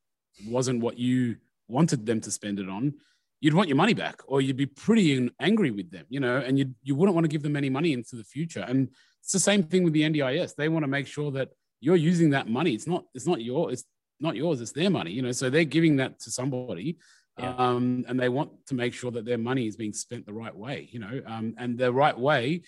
wasn't 0.47 0.81
what 0.81 0.99
you 0.99 1.37
wanted 1.68 2.07
them 2.07 2.20
to 2.20 2.31
spend 2.31 2.59
it 2.61 2.68
on, 2.68 2.94
you'd 3.40 3.55
want 3.55 3.68
your 3.68 3.77
money 3.77 3.94
back 3.94 4.23
or 4.27 4.40
you'd 4.40 4.57
be 4.57 4.66
pretty 4.66 5.31
angry 5.40 5.70
with 5.70 5.90
them, 5.90 6.07
you 6.09 6.20
know, 6.20 6.38
and 6.38 6.59
you 6.59 6.75
you 6.83 6.94
wouldn't 6.94 7.14
want 7.14 7.25
to 7.25 7.29
give 7.29 7.42
them 7.42 7.57
any 7.57 7.70
money 7.70 7.92
into 7.92 8.16
the 8.16 8.25
future. 8.25 8.64
And 8.66 8.88
it's 9.23 9.33
the 9.33 9.38
same 9.38 9.62
thing 9.62 9.85
with 9.85 9.92
the 9.92 10.03
NDIS. 10.03 10.55
They 10.55 10.68
want 10.68 10.85
to 10.85 10.88
make 10.88 11.07
sure 11.07 11.31
that 11.33 11.51
you're 11.81 11.97
using 11.97 12.31
that 12.31 12.49
money. 12.49 12.73
It's 12.73 12.87
not 12.87 13.05
it's 13.14 13.27
not 13.27 13.42
your 13.42 13.70
it's 13.70 13.85
not 14.20 14.37
yours. 14.37 14.61
It's 14.61 14.73
their 14.73 14.90
money, 14.90 15.12
you 15.12 15.23
know. 15.23 15.33
So 15.33 15.51
they're 15.51 15.64
giving 15.64 15.97
that 15.97 16.20
to 16.20 16.31
somebody, 16.31 16.99
yeah. 17.38 17.55
um, 17.57 18.05
and 18.09 18.18
they 18.18 18.29
want 18.29 18.51
to 18.68 18.75
make 18.75 18.94
sure 18.94 19.11
that 19.11 19.25
their 19.25 19.38
money 19.38 19.66
is 19.66 19.77
being 19.77 19.92
spent 19.92 20.25
the 20.25 20.33
right 20.33 20.55
way, 20.55 20.88
you 20.90 21.01
know. 21.01 21.20
Um, 21.27 21.55
and 21.59 21.77
the 21.77 21.92
right 21.92 22.18
way, 22.18 22.62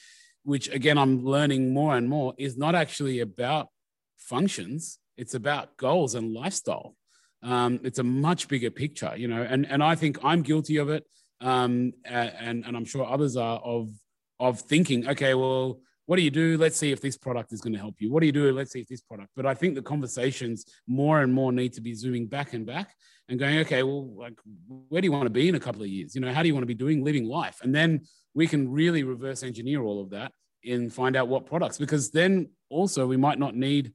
which 0.44 0.68
again 0.68 0.98
I'm 0.98 1.24
learning 1.24 1.72
more 1.72 1.96
and 1.96 2.08
more, 2.08 2.34
is 2.36 2.56
not 2.56 2.74
actually 2.74 3.20
about 3.20 3.68
functions. 4.18 4.98
It's 5.16 5.34
about 5.34 5.76
goals 5.78 6.14
and 6.14 6.34
lifestyle. 6.34 6.94
Um, 7.46 7.78
it's 7.84 8.00
a 8.00 8.04
much 8.26 8.48
bigger 8.48 8.70
picture, 8.70 9.12
you 9.16 9.28
know, 9.28 9.42
and, 9.42 9.66
and 9.72 9.80
I 9.82 9.94
think 9.94 10.18
I'm 10.24 10.42
guilty 10.42 10.76
of 10.78 10.88
it. 10.90 11.04
Um, 11.40 11.92
and, 12.04 12.64
and 12.66 12.76
I'm 12.76 12.84
sure 12.84 13.06
others 13.06 13.36
are 13.36 13.58
of, 13.58 13.90
of 14.40 14.60
thinking, 14.60 15.06
okay, 15.12 15.34
well, 15.34 15.80
what 16.06 16.16
do 16.16 16.22
you 16.22 16.30
do? 16.30 16.56
Let's 16.56 16.76
see 16.76 16.92
if 16.92 17.00
this 17.00 17.16
product 17.16 17.52
is 17.52 17.60
going 17.60 17.74
to 17.74 17.78
help 17.78 17.96
you. 17.98 18.10
What 18.12 18.20
do 18.20 18.26
you 18.26 18.32
do? 18.32 18.52
Let's 18.52 18.72
see 18.72 18.80
if 18.80 18.88
this 18.88 19.00
product. 19.00 19.30
But 19.36 19.46
I 19.46 19.54
think 19.54 19.74
the 19.74 19.82
conversations 19.82 20.64
more 20.86 21.20
and 21.20 21.32
more 21.32 21.52
need 21.52 21.72
to 21.74 21.80
be 21.80 21.94
zooming 21.94 22.26
back 22.26 22.52
and 22.54 22.64
back 22.66 22.94
and 23.28 23.38
going, 23.38 23.58
okay, 23.58 23.82
well, 23.82 24.08
like, 24.16 24.38
where 24.88 25.00
do 25.00 25.06
you 25.06 25.12
want 25.12 25.26
to 25.26 25.30
be 25.30 25.48
in 25.48 25.56
a 25.56 25.60
couple 25.60 25.82
of 25.82 25.88
years? 25.88 26.14
You 26.14 26.20
know, 26.22 26.32
how 26.32 26.42
do 26.42 26.48
you 26.48 26.54
want 26.54 26.62
to 26.62 26.74
be 26.74 26.74
doing 26.74 27.04
living 27.04 27.26
life? 27.26 27.58
And 27.62 27.74
then 27.74 28.02
we 28.34 28.46
can 28.46 28.70
really 28.70 29.02
reverse 29.02 29.42
engineer 29.42 29.82
all 29.82 30.00
of 30.00 30.10
that 30.10 30.32
and 30.64 30.92
find 30.92 31.16
out 31.16 31.28
what 31.28 31.46
products, 31.46 31.78
because 31.78 32.10
then 32.10 32.50
also 32.70 33.06
we 33.06 33.16
might 33.16 33.38
not 33.38 33.54
need, 33.54 33.92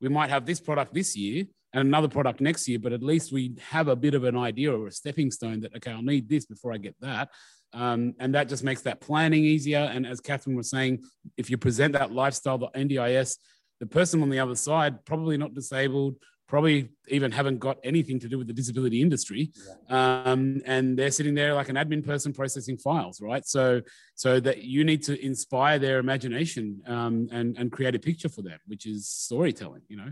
we 0.00 0.08
might 0.08 0.30
have 0.30 0.46
this 0.46 0.60
product 0.60 0.94
this 0.94 1.16
year, 1.16 1.44
another 1.72 2.08
product 2.08 2.40
next 2.40 2.68
year, 2.68 2.78
but 2.78 2.92
at 2.92 3.02
least 3.02 3.32
we 3.32 3.54
have 3.60 3.88
a 3.88 3.96
bit 3.96 4.14
of 4.14 4.24
an 4.24 4.36
idea 4.36 4.72
or 4.72 4.88
a 4.88 4.92
stepping 4.92 5.30
stone 5.30 5.60
that, 5.60 5.74
okay, 5.76 5.92
I'll 5.92 6.02
need 6.02 6.28
this 6.28 6.46
before 6.46 6.72
I 6.72 6.78
get 6.78 6.94
that. 7.00 7.28
Um, 7.72 8.14
and 8.18 8.34
that 8.34 8.48
just 8.48 8.64
makes 8.64 8.82
that 8.82 9.00
planning 9.00 9.44
easier. 9.44 9.78
And 9.92 10.06
as 10.06 10.20
Catherine 10.20 10.56
was 10.56 10.70
saying, 10.70 11.04
if 11.36 11.50
you 11.50 11.56
present 11.56 11.92
that 11.92 12.12
lifestyle, 12.12 12.58
the 12.58 12.68
NDIS, 12.68 13.36
the 13.78 13.86
person 13.86 14.22
on 14.22 14.30
the 14.30 14.40
other 14.40 14.56
side, 14.56 15.04
probably 15.04 15.36
not 15.36 15.54
disabled, 15.54 16.16
probably 16.50 16.88
even 17.06 17.30
haven't 17.30 17.58
got 17.60 17.78
anything 17.84 18.18
to 18.18 18.28
do 18.28 18.36
with 18.36 18.48
the 18.48 18.52
disability 18.52 19.00
industry 19.00 19.52
um, 19.88 20.60
and 20.66 20.98
they're 20.98 21.12
sitting 21.12 21.32
there 21.32 21.54
like 21.54 21.68
an 21.68 21.76
admin 21.76 22.04
person 22.04 22.32
processing 22.32 22.76
files 22.76 23.20
right 23.22 23.46
so 23.46 23.80
so 24.16 24.40
that 24.40 24.64
you 24.64 24.82
need 24.82 25.00
to 25.00 25.24
inspire 25.24 25.78
their 25.78 26.00
imagination 26.00 26.82
um, 26.88 27.28
and 27.30 27.56
and 27.56 27.70
create 27.70 27.94
a 27.94 28.00
picture 28.00 28.28
for 28.28 28.42
them 28.42 28.58
which 28.66 28.84
is 28.84 29.08
storytelling 29.08 29.82
you 29.88 29.96
know 29.96 30.10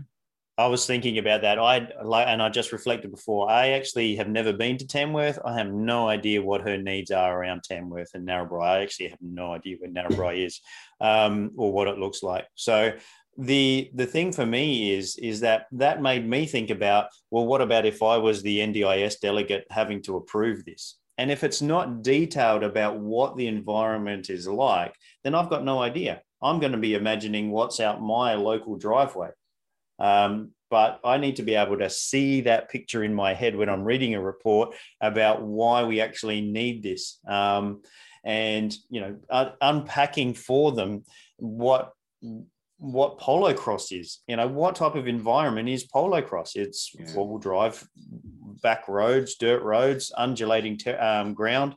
I 0.59 0.67
was 0.67 0.85
thinking 0.85 1.19
about 1.19 1.41
that. 1.43 1.57
I 1.57 1.77
and 1.77 2.41
I 2.41 2.49
just 2.49 2.73
reflected 2.73 3.11
before. 3.11 3.49
I 3.49 3.69
actually 3.69 4.17
have 4.17 4.27
never 4.27 4.51
been 4.51 4.75
to 4.79 4.85
Tamworth. 4.85 5.39
I 5.45 5.57
have 5.57 5.71
no 5.71 6.09
idea 6.09 6.41
what 6.41 6.67
her 6.67 6.77
needs 6.77 7.11
are 7.11 7.39
around 7.39 7.63
Tamworth 7.63 8.13
and 8.13 8.27
Narrabri. 8.27 8.61
I 8.61 8.81
actually 8.81 9.07
have 9.07 9.21
no 9.21 9.53
idea 9.53 9.77
where 9.79 9.89
Narrabri 9.89 10.45
is, 10.45 10.59
um, 10.99 11.51
or 11.55 11.71
what 11.71 11.87
it 11.87 11.97
looks 11.97 12.23
like. 12.23 12.45
So 12.55 12.91
the 13.37 13.89
the 13.93 14.05
thing 14.05 14.33
for 14.33 14.45
me 14.45 14.93
is 14.93 15.17
is 15.17 15.39
that 15.39 15.67
that 15.71 16.01
made 16.01 16.27
me 16.27 16.45
think 16.45 16.71
about 16.71 17.07
well, 17.31 17.45
what 17.45 17.61
about 17.61 17.85
if 17.85 18.03
I 18.03 18.17
was 18.17 18.41
the 18.41 18.59
NDIS 18.59 19.21
delegate 19.21 19.65
having 19.71 20.01
to 20.03 20.17
approve 20.17 20.65
this? 20.65 20.97
And 21.17 21.31
if 21.31 21.45
it's 21.45 21.61
not 21.61 22.01
detailed 22.01 22.63
about 22.63 22.99
what 22.99 23.37
the 23.37 23.47
environment 23.47 24.29
is 24.29 24.45
like, 24.45 24.93
then 25.23 25.35
I've 25.35 25.49
got 25.49 25.63
no 25.63 25.81
idea. 25.81 26.21
I'm 26.41 26.59
going 26.59 26.73
to 26.73 26.77
be 26.77 26.95
imagining 26.95 27.49
what's 27.49 27.79
out 27.79 28.01
my 28.01 28.35
local 28.35 28.75
driveway 28.77 29.29
um, 29.99 30.51
but 30.69 30.99
I 31.03 31.17
need 31.17 31.37
to 31.37 31.43
be 31.43 31.55
able 31.55 31.77
to 31.79 31.89
see 31.89 32.41
that 32.41 32.69
picture 32.69 33.03
in 33.03 33.13
my 33.13 33.33
head 33.33 33.55
when 33.55 33.69
I'm 33.69 33.83
reading 33.83 34.13
a 34.13 34.21
report 34.21 34.75
about 35.01 35.41
why 35.41 35.83
we 35.83 35.99
actually 35.99 36.41
need 36.41 36.83
this. 36.83 37.19
Um, 37.27 37.81
and 38.23 38.75
you 38.89 39.01
know, 39.01 39.17
un- 39.29 39.53
unpacking 39.61 40.33
for 40.33 40.71
them 40.71 41.03
what 41.37 41.93
what 42.77 43.19
polocrosse 43.19 43.97
is. 43.99 44.19
You 44.27 44.37
know, 44.37 44.47
what 44.47 44.75
type 44.75 44.95
of 44.95 45.07
environment 45.07 45.69
is 45.69 45.87
polocrosse? 45.87 46.55
It's 46.55 46.91
yeah. 46.97 47.07
four 47.07 47.27
wheel 47.27 47.37
drive, 47.37 47.87
back 48.61 48.87
roads, 48.87 49.35
dirt 49.35 49.63
roads, 49.63 50.11
undulating 50.15 50.77
te- 50.77 50.91
um, 50.91 51.33
ground, 51.33 51.75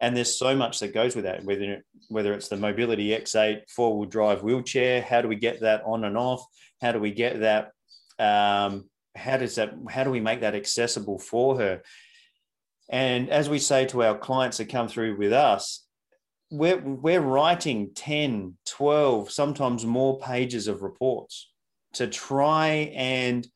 and 0.00 0.16
there's 0.16 0.38
so 0.38 0.54
much 0.54 0.80
that 0.80 0.94
goes 0.94 1.16
with 1.16 1.24
that. 1.24 1.44
Whether 1.44 1.84
whether 2.08 2.32
it's 2.32 2.48
the 2.48 2.56
mobility 2.56 3.10
X8 3.10 3.62
four 3.68 3.96
wheel 3.98 4.08
drive 4.08 4.42
wheelchair, 4.42 5.02
how 5.02 5.22
do 5.22 5.28
we 5.28 5.36
get 5.36 5.60
that 5.60 5.82
on 5.84 6.04
and 6.04 6.16
off? 6.16 6.44
How 6.80 6.92
do 6.92 6.98
we 6.98 7.12
get 7.12 7.40
that? 7.40 7.72
Um, 8.18 8.88
how 9.14 9.36
does 9.36 9.54
that? 9.56 9.74
How 9.88 10.04
do 10.04 10.10
we 10.10 10.20
make 10.20 10.40
that 10.40 10.54
accessible 10.54 11.18
for 11.18 11.58
her? 11.58 11.82
And 12.88 13.28
as 13.28 13.50
we 13.50 13.58
say 13.58 13.84
to 13.86 14.02
our 14.02 14.16
clients 14.16 14.56
that 14.58 14.70
come 14.70 14.88
through 14.88 15.18
with 15.18 15.32
us, 15.32 15.84
we're, 16.50 16.78
we're 16.78 17.20
writing 17.20 17.90
10, 17.94 18.56
12, 18.64 19.30
sometimes 19.30 19.84
more 19.84 20.18
pages 20.18 20.68
of 20.68 20.82
reports 20.82 21.50
to 21.94 22.06
try 22.06 22.92
and 22.94 23.46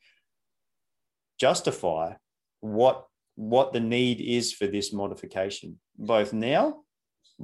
justify 1.38 2.14
what 2.60 3.06
what 3.34 3.72
the 3.72 3.80
need 3.80 4.20
is 4.20 4.52
for 4.52 4.66
this 4.66 4.92
modification, 4.92 5.80
both 5.98 6.34
now, 6.34 6.81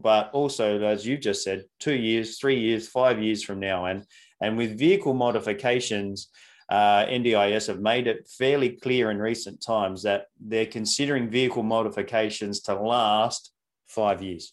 but 0.00 0.30
also, 0.32 0.80
as 0.82 1.06
you've 1.06 1.20
just 1.20 1.42
said, 1.42 1.64
two 1.80 1.94
years, 1.94 2.38
three 2.38 2.58
years, 2.58 2.88
five 2.88 3.22
years 3.22 3.42
from 3.42 3.60
now. 3.60 3.86
And 3.86 4.04
and 4.40 4.56
with 4.56 4.78
vehicle 4.78 5.14
modifications, 5.14 6.28
uh, 6.68 7.06
NDIS 7.06 7.66
have 7.66 7.80
made 7.80 8.06
it 8.06 8.28
fairly 8.38 8.70
clear 8.70 9.10
in 9.10 9.18
recent 9.18 9.60
times 9.60 10.02
that 10.02 10.26
they're 10.40 10.66
considering 10.66 11.30
vehicle 11.30 11.62
modifications 11.62 12.60
to 12.62 12.74
last 12.74 13.52
five 13.86 14.22
years, 14.22 14.52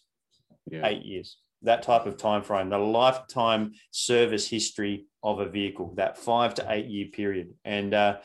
yeah. 0.70 0.88
eight 0.88 1.06
years. 1.06 1.38
that 1.62 1.84
type 1.84 2.06
of 2.06 2.18
time 2.18 2.44
frame, 2.44 2.70
the 2.70 2.78
lifetime 2.78 3.74
service 3.92 4.48
history 4.48 5.06
of 5.24 5.40
a 5.40 5.50
vehicle, 5.50 5.94
that 5.96 6.18
five 6.18 6.54
to 6.56 6.66
eight 6.70 6.88
year 6.88 7.08
period, 7.12 7.54
and 7.64 7.94
uh, 7.94 8.18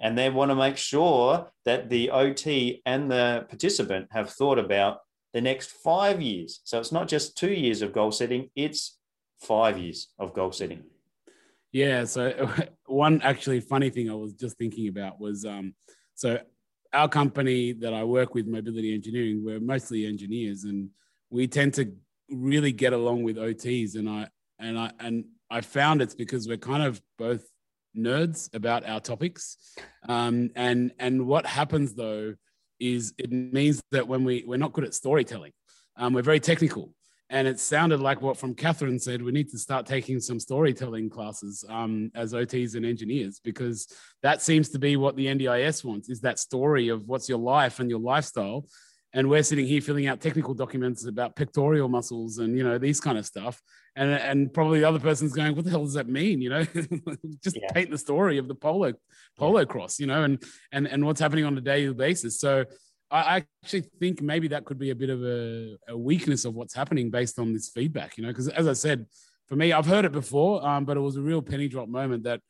and 0.00 0.16
they 0.16 0.28
want 0.28 0.50
to 0.50 0.54
make 0.54 0.76
sure 0.76 1.50
that 1.64 1.88
the 1.88 2.10
OT 2.10 2.82
and 2.84 3.10
the 3.10 3.46
participant 3.48 4.08
have 4.10 4.30
thought 4.30 4.58
about 4.58 4.98
the 5.36 5.42
next 5.42 5.70
five 5.70 6.22
years. 6.22 6.62
So 6.64 6.80
it's 6.80 6.92
not 6.92 7.08
just 7.08 7.36
two 7.36 7.52
years 7.52 7.82
of 7.82 7.92
goal 7.92 8.10
setting; 8.10 8.48
it's 8.56 8.96
five 9.38 9.76
years 9.76 10.08
of 10.18 10.32
goal 10.32 10.50
setting. 10.50 10.84
Yeah. 11.72 12.04
So 12.04 12.48
one 12.86 13.20
actually 13.20 13.60
funny 13.60 13.90
thing 13.90 14.08
I 14.10 14.14
was 14.14 14.32
just 14.32 14.56
thinking 14.56 14.88
about 14.88 15.20
was 15.20 15.44
um, 15.44 15.74
so 16.14 16.40
our 16.94 17.06
company 17.10 17.74
that 17.74 17.92
I 17.92 18.02
work 18.04 18.34
with, 18.34 18.46
Mobility 18.46 18.94
Engineering, 18.94 19.42
we're 19.44 19.60
mostly 19.60 20.06
engineers, 20.06 20.64
and 20.64 20.88
we 21.28 21.46
tend 21.46 21.74
to 21.74 21.92
really 22.30 22.72
get 22.72 22.94
along 22.94 23.22
with 23.22 23.36
OTs. 23.36 23.94
And 23.94 24.08
I 24.08 24.28
and 24.58 24.78
I 24.78 24.90
and 25.00 25.26
I 25.50 25.60
found 25.60 26.00
it's 26.00 26.14
because 26.14 26.48
we're 26.48 26.56
kind 26.56 26.82
of 26.82 27.02
both 27.18 27.44
nerds 27.94 28.48
about 28.54 28.88
our 28.88 29.00
topics. 29.00 29.58
Um, 30.08 30.48
and 30.56 30.92
and 30.98 31.26
what 31.26 31.44
happens 31.44 31.92
though 31.92 32.36
is 32.80 33.14
it 33.18 33.30
means 33.32 33.82
that 33.90 34.06
when 34.06 34.24
we 34.24 34.44
we're 34.46 34.56
not 34.56 34.72
good 34.72 34.84
at 34.84 34.94
storytelling, 34.94 35.52
um, 35.96 36.12
we're 36.12 36.22
very 36.22 36.40
technical. 36.40 36.92
And 37.28 37.48
it 37.48 37.58
sounded 37.58 37.98
like 37.98 38.22
what 38.22 38.36
from 38.36 38.54
Catherine 38.54 39.00
said, 39.00 39.20
we 39.20 39.32
need 39.32 39.50
to 39.50 39.58
start 39.58 39.84
taking 39.84 40.20
some 40.20 40.38
storytelling 40.38 41.10
classes 41.10 41.64
um, 41.68 42.12
as 42.14 42.32
OTs 42.32 42.76
and 42.76 42.86
engineers, 42.86 43.40
because 43.42 43.88
that 44.22 44.42
seems 44.42 44.68
to 44.68 44.78
be 44.78 44.96
what 44.96 45.16
the 45.16 45.26
NDIS 45.26 45.84
wants 45.84 46.08
is 46.08 46.20
that 46.20 46.38
story 46.38 46.88
of 46.88 47.08
what's 47.08 47.28
your 47.28 47.38
life 47.38 47.80
and 47.80 47.90
your 47.90 47.98
lifestyle 47.98 48.64
and 49.16 49.30
we're 49.30 49.42
sitting 49.42 49.66
here 49.66 49.80
filling 49.80 50.06
out 50.06 50.20
technical 50.20 50.52
documents 50.52 51.06
about 51.06 51.34
pectoral 51.34 51.88
muscles 51.88 52.38
and 52.38 52.56
you 52.56 52.62
know 52.62 52.78
these 52.78 53.00
kind 53.00 53.18
of 53.18 53.26
stuff 53.26 53.60
and 53.96 54.10
and 54.10 54.54
probably 54.54 54.80
the 54.80 54.88
other 54.88 55.00
person's 55.00 55.32
going 55.32 55.56
what 55.56 55.64
the 55.64 55.70
hell 55.70 55.84
does 55.84 55.94
that 55.94 56.08
mean? 56.08 56.40
You 56.40 56.50
know 56.50 56.64
just 57.42 57.56
yeah. 57.56 57.72
paint 57.72 57.90
the 57.90 57.98
story 57.98 58.38
of 58.38 58.46
the 58.46 58.54
polo 58.54 58.92
polocrosse 59.38 59.98
you 59.98 60.06
know 60.06 60.22
and 60.22 60.42
and 60.72 60.86
and 60.86 61.04
what's 61.04 61.20
happening 61.20 61.44
on 61.44 61.56
a 61.58 61.60
daily 61.60 61.92
basis. 61.94 62.38
So 62.38 62.64
I 63.10 63.44
actually 63.62 63.84
think 64.00 64.20
maybe 64.20 64.48
that 64.48 64.64
could 64.64 64.78
be 64.78 64.90
a 64.90 64.94
bit 64.94 65.10
of 65.10 65.22
a, 65.22 65.76
a 65.88 65.96
weakness 65.96 66.44
of 66.44 66.54
what's 66.54 66.74
happening 66.74 67.08
based 67.08 67.38
on 67.38 67.52
this 67.52 67.68
feedback, 67.68 68.18
you 68.18 68.24
know, 68.24 68.30
because 68.30 68.48
as 68.48 68.66
I 68.66 68.72
said, 68.72 69.06
for 69.46 69.54
me, 69.54 69.72
I've 69.72 69.86
heard 69.86 70.04
it 70.04 70.10
before, 70.10 70.66
um, 70.66 70.84
but 70.84 70.96
it 70.96 71.00
was 71.00 71.16
a 71.16 71.22
real 71.22 71.40
penny 71.40 71.68
drop 71.68 71.88
moment 71.88 72.24
that 72.24 72.40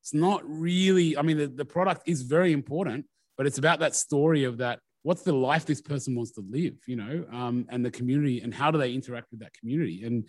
it's 0.00 0.14
not 0.14 0.40
really, 0.46 1.18
I 1.18 1.22
mean, 1.22 1.36
the, 1.36 1.48
the 1.48 1.66
product 1.66 2.08
is 2.08 2.22
very 2.22 2.52
important, 2.52 3.04
but 3.36 3.46
it's 3.46 3.58
about 3.58 3.80
that 3.80 3.94
story 3.94 4.44
of 4.44 4.56
that 4.58 4.78
what's 5.06 5.22
the 5.22 5.32
life 5.32 5.64
this 5.64 5.80
person 5.80 6.16
wants 6.16 6.32
to 6.32 6.42
live 6.50 6.74
you 6.88 6.96
know 6.96 7.24
um, 7.30 7.64
and 7.68 7.84
the 7.84 7.90
community 7.92 8.40
and 8.40 8.52
how 8.52 8.72
do 8.72 8.78
they 8.78 8.92
interact 8.92 9.30
with 9.30 9.38
that 9.38 9.52
community. 9.52 10.02
And 10.04 10.28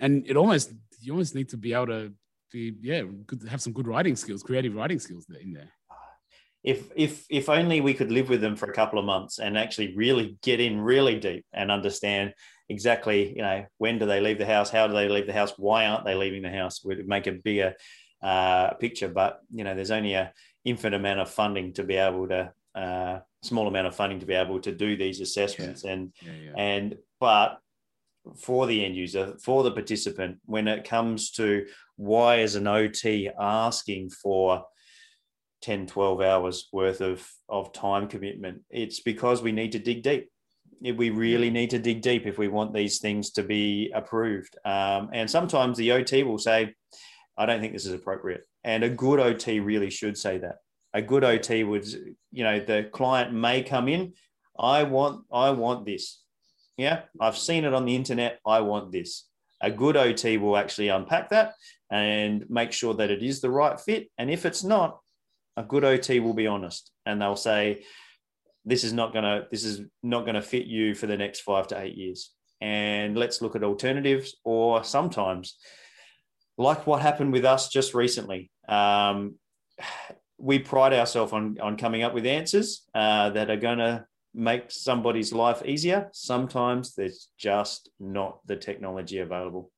and 0.00 0.26
it 0.26 0.36
almost 0.36 0.72
you 1.00 1.12
almost 1.12 1.34
need 1.34 1.48
to 1.48 1.56
be 1.56 1.72
able 1.72 1.86
to 1.86 2.12
be 2.52 2.74
yeah 2.80 3.02
good, 3.26 3.42
have 3.48 3.62
some 3.62 3.72
good 3.72 3.86
writing 3.86 4.16
skills 4.16 4.42
creative 4.42 4.74
writing 4.74 4.98
skills 4.98 5.26
in 5.40 5.52
there 5.52 5.70
if 6.62 6.90
if 6.94 7.24
if 7.30 7.48
only 7.48 7.80
we 7.80 7.94
could 7.94 8.10
live 8.10 8.28
with 8.28 8.40
them 8.40 8.56
for 8.56 8.68
a 8.68 8.74
couple 8.74 8.98
of 8.98 9.04
months 9.04 9.38
and 9.38 9.56
actually 9.56 9.94
really 9.96 10.36
get 10.42 10.60
in 10.60 10.80
really 10.80 11.18
deep 11.18 11.44
and 11.52 11.70
understand 11.70 12.34
exactly 12.68 13.34
you 13.34 13.42
know 13.42 13.64
when 13.78 13.98
do 13.98 14.06
they 14.06 14.20
leave 14.20 14.38
the 14.38 14.46
house 14.46 14.70
how 14.70 14.86
do 14.86 14.92
they 14.92 15.08
leave 15.08 15.26
the 15.26 15.32
house 15.32 15.52
why 15.56 15.86
aren't 15.86 16.04
they 16.04 16.14
leaving 16.14 16.42
the 16.42 16.50
house 16.50 16.84
would 16.84 17.06
make 17.06 17.26
a 17.26 17.32
bigger 17.32 17.74
uh, 18.22 18.74
picture 18.74 19.08
but 19.08 19.40
you 19.50 19.64
know 19.64 19.74
there's 19.74 19.90
only 19.90 20.12
a 20.12 20.32
infinite 20.64 20.96
amount 20.96 21.20
of 21.20 21.30
funding 21.30 21.72
to 21.72 21.82
be 21.82 21.96
able 21.96 22.28
to 22.28 22.52
uh, 22.74 23.18
small 23.42 23.66
amount 23.66 23.86
of 23.86 23.94
funding 23.94 24.20
to 24.20 24.26
be 24.26 24.34
able 24.34 24.60
to 24.60 24.72
do 24.72 24.96
these 24.96 25.20
assessments 25.20 25.84
yeah. 25.84 25.92
and 25.92 26.12
yeah, 26.20 26.32
yeah. 26.44 26.52
and 26.56 26.96
but 27.18 27.58
for 28.38 28.66
the 28.66 28.84
end 28.84 28.96
user 28.96 29.34
for 29.42 29.62
the 29.62 29.70
participant 29.70 30.38
when 30.44 30.68
it 30.68 30.84
comes 30.84 31.30
to 31.30 31.66
why 31.96 32.36
is 32.36 32.54
an 32.54 32.64
ot 32.64 33.32
asking 33.38 34.10
for 34.10 34.64
10 35.62 35.86
12 35.86 36.20
hours 36.20 36.68
worth 36.72 37.00
of 37.00 37.26
of 37.48 37.72
time 37.72 38.08
commitment 38.08 38.62
it's 38.70 39.00
because 39.00 39.42
we 39.42 39.52
need 39.52 39.72
to 39.72 39.78
dig 39.78 40.02
deep. 40.02 40.30
We 40.82 41.10
really 41.10 41.50
need 41.50 41.70
to 41.70 41.78
dig 41.78 42.00
deep 42.00 42.26
if 42.26 42.38
we 42.38 42.48
want 42.48 42.72
these 42.72 43.00
things 43.00 43.32
to 43.32 43.42
be 43.42 43.92
approved. 43.94 44.56
Um, 44.64 45.10
and 45.12 45.30
sometimes 45.30 45.76
the 45.76 45.90
ot 45.92 46.24
will 46.24 46.38
say 46.38 46.74
i 47.36 47.44
don't 47.44 47.60
think 47.60 47.74
this 47.74 47.84
is 47.84 47.92
appropriate. 47.92 48.42
And 48.64 48.82
a 48.84 48.88
good 48.88 49.20
ot 49.20 49.46
really 49.46 49.90
should 49.90 50.16
say 50.16 50.38
that. 50.38 50.56
A 50.92 51.00
good 51.00 51.22
OT 51.22 51.62
would, 51.64 51.86
you 52.32 52.44
know, 52.44 52.58
the 52.58 52.88
client 52.92 53.32
may 53.32 53.62
come 53.62 53.88
in, 53.88 54.14
I 54.58 54.82
want, 54.82 55.24
I 55.32 55.50
want 55.50 55.86
this. 55.86 56.22
Yeah, 56.80 57.02
I've 57.20 57.36
seen 57.36 57.66
it 57.66 57.74
on 57.74 57.84
the 57.84 57.94
internet. 57.94 58.38
I 58.46 58.62
want 58.62 58.90
this. 58.90 59.26
A 59.60 59.70
good 59.70 59.98
OT 59.98 60.38
will 60.38 60.56
actually 60.56 60.88
unpack 60.88 61.28
that 61.28 61.52
and 61.90 62.46
make 62.48 62.72
sure 62.72 62.94
that 62.94 63.10
it 63.10 63.22
is 63.22 63.42
the 63.42 63.50
right 63.50 63.78
fit. 63.78 64.08
And 64.16 64.30
if 64.30 64.46
it's 64.46 64.64
not, 64.64 64.98
a 65.58 65.62
good 65.62 65.84
OT 65.84 66.20
will 66.20 66.32
be 66.32 66.46
honest 66.46 66.90
and 67.04 67.20
they'll 67.20 67.36
say, 67.36 67.84
this 68.64 68.82
is 68.82 68.94
not 68.94 69.12
gonna, 69.12 69.46
this 69.50 69.62
is 69.62 69.82
not 70.02 70.24
gonna 70.24 70.40
fit 70.40 70.64
you 70.64 70.94
for 70.94 71.06
the 71.06 71.18
next 71.18 71.40
five 71.40 71.68
to 71.68 71.78
eight 71.78 71.98
years. 71.98 72.32
And 72.62 73.14
let's 73.14 73.42
look 73.42 73.56
at 73.56 73.62
alternatives. 73.62 74.38
Or 74.42 74.82
sometimes, 74.82 75.58
like 76.56 76.86
what 76.86 77.02
happened 77.02 77.34
with 77.34 77.44
us 77.44 77.68
just 77.68 77.92
recently, 77.92 78.50
um, 78.70 79.34
we 80.38 80.58
pride 80.58 80.94
ourselves 80.94 81.34
on, 81.34 81.58
on 81.60 81.76
coming 81.76 82.02
up 82.02 82.14
with 82.14 82.24
answers 82.24 82.84
uh, 82.94 83.28
that 83.28 83.50
are 83.50 83.58
going 83.58 83.76
to 83.76 84.06
make 84.34 84.70
somebody's 84.70 85.32
life 85.32 85.62
easier. 85.64 86.08
Sometimes 86.12 86.94
there's 86.94 87.28
just 87.38 87.90
not 87.98 88.38
the 88.46 88.56
technology 88.56 89.18
available. 89.18 89.70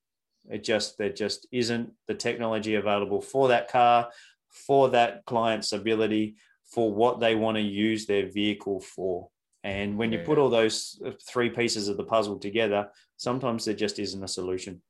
It 0.50 0.64
just 0.64 0.98
there 0.98 1.12
just 1.12 1.46
isn't 1.52 1.92
the 2.08 2.14
technology 2.14 2.74
available 2.74 3.20
for 3.20 3.48
that 3.48 3.70
car, 3.70 4.10
for 4.48 4.90
that 4.90 5.24
client's 5.24 5.72
ability, 5.72 6.36
for 6.66 6.92
what 6.92 7.20
they 7.20 7.34
want 7.34 7.56
to 7.56 7.62
use 7.62 8.06
their 8.06 8.30
vehicle 8.30 8.80
for. 8.80 9.28
And 9.64 9.96
when 9.96 10.10
you 10.10 10.18
put 10.18 10.38
all 10.38 10.50
those 10.50 11.00
three 11.28 11.48
pieces 11.48 11.86
of 11.86 11.96
the 11.96 12.04
puzzle 12.04 12.38
together, 12.38 12.88
sometimes 13.16 13.64
there 13.64 13.74
just 13.74 14.00
isn't 14.00 14.22
a 14.22 14.28
solution. 14.28 14.82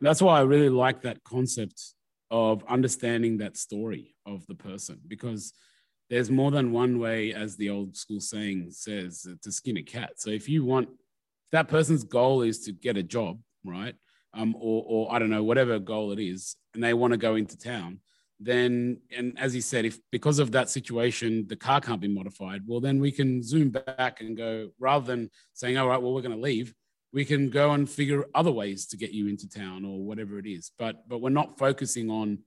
That's 0.00 0.22
why 0.22 0.38
I 0.38 0.42
really 0.42 0.70
like 0.70 1.02
that 1.02 1.22
concept 1.24 1.94
of 2.30 2.64
understanding 2.68 3.38
that 3.38 3.58
story 3.58 4.14
of 4.24 4.46
the 4.46 4.54
person 4.54 5.00
because 5.06 5.52
there's 6.10 6.30
more 6.30 6.50
than 6.50 6.72
one 6.72 6.98
way, 6.98 7.32
as 7.32 7.56
the 7.56 7.70
old 7.70 7.96
school 7.96 8.20
saying 8.20 8.66
says, 8.72 9.26
to 9.42 9.52
skin 9.52 9.76
a 9.76 9.82
cat. 9.82 10.14
So 10.16 10.30
if 10.30 10.48
you 10.48 10.64
want 10.64 10.88
that 11.52 11.68
person's 11.68 12.04
goal 12.04 12.42
is 12.42 12.64
to 12.64 12.72
get 12.72 12.96
a 12.96 13.02
job, 13.02 13.40
right? 13.64 13.94
Um, 14.34 14.54
or, 14.56 14.84
or 14.86 15.12
I 15.12 15.18
don't 15.18 15.30
know, 15.30 15.42
whatever 15.42 15.78
goal 15.78 16.12
it 16.12 16.20
is, 16.20 16.56
and 16.74 16.82
they 16.82 16.94
want 16.94 17.12
to 17.12 17.16
go 17.16 17.36
into 17.36 17.56
town, 17.56 18.00
then, 18.38 18.98
and 19.16 19.38
as 19.38 19.52
he 19.52 19.60
said, 19.60 19.84
if 19.84 19.98
because 20.10 20.38
of 20.38 20.52
that 20.52 20.70
situation, 20.70 21.46
the 21.48 21.56
car 21.56 21.80
can't 21.80 22.00
be 22.00 22.08
modified, 22.08 22.62
well, 22.66 22.80
then 22.80 22.98
we 23.00 23.12
can 23.12 23.42
zoom 23.42 23.70
back 23.70 24.20
and 24.20 24.36
go 24.36 24.70
rather 24.78 25.06
than 25.06 25.30
saying, 25.52 25.76
all 25.76 25.88
right, 25.88 26.00
well, 26.00 26.14
we're 26.14 26.22
going 26.22 26.36
to 26.36 26.42
leave, 26.42 26.74
we 27.12 27.24
can 27.24 27.50
go 27.50 27.72
and 27.72 27.90
figure 27.90 28.24
other 28.34 28.52
ways 28.52 28.86
to 28.86 28.96
get 28.96 29.10
you 29.10 29.28
into 29.28 29.48
town 29.48 29.84
or 29.84 30.00
whatever 30.04 30.38
it 30.38 30.46
is. 30.46 30.70
But 30.78 31.08
but 31.08 31.20
we're 31.20 31.30
not 31.30 31.58
focusing 31.58 32.10
on 32.10 32.38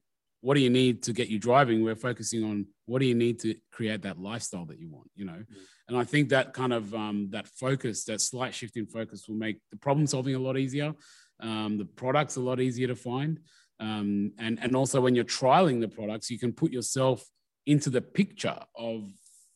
what 0.43 0.55
do 0.55 0.59
you 0.59 0.69
need 0.69 1.01
to 1.03 1.13
get 1.13 1.29
you 1.29 1.39
driving. 1.39 1.85
We're 1.85 1.95
focusing 1.95 2.43
on 2.43 2.67
what 2.85 2.99
do 2.99 3.05
you 3.05 3.15
need 3.15 3.39
to 3.39 3.55
create 3.71 4.01
that 4.01 4.19
lifestyle 4.19 4.65
that 4.65 4.77
you 4.77 4.89
want. 4.89 5.09
You 5.15 5.23
know, 5.23 5.31
mm-hmm. 5.31 5.63
and 5.87 5.97
I 5.97 6.03
think 6.03 6.27
that 6.29 6.53
kind 6.53 6.73
of 6.73 6.93
um, 6.93 7.29
that 7.31 7.47
focus, 7.47 8.03
that 8.05 8.19
slight 8.19 8.53
shift 8.53 8.75
in 8.75 8.85
focus, 8.85 9.25
will 9.25 9.37
make 9.37 9.59
the 9.71 9.77
problem 9.77 10.05
solving 10.05 10.35
a 10.35 10.39
lot 10.39 10.57
easier. 10.57 10.93
Um, 11.39 11.77
the 11.77 11.85
products 11.85 12.35
a 12.35 12.41
lot 12.41 12.59
easier 12.59 12.87
to 12.87 12.95
find. 12.95 13.39
Um, 13.79 14.33
and 14.37 14.59
and 14.61 14.75
also 14.75 14.99
when 14.99 15.15
you're 15.15 15.23
trialing 15.23 15.79
the 15.79 15.87
products, 15.87 16.29
you 16.29 16.37
can 16.37 16.51
put 16.51 16.73
yourself 16.73 17.23
into 17.65 17.89
the 17.89 18.01
picture 18.01 18.59
of 18.77 19.09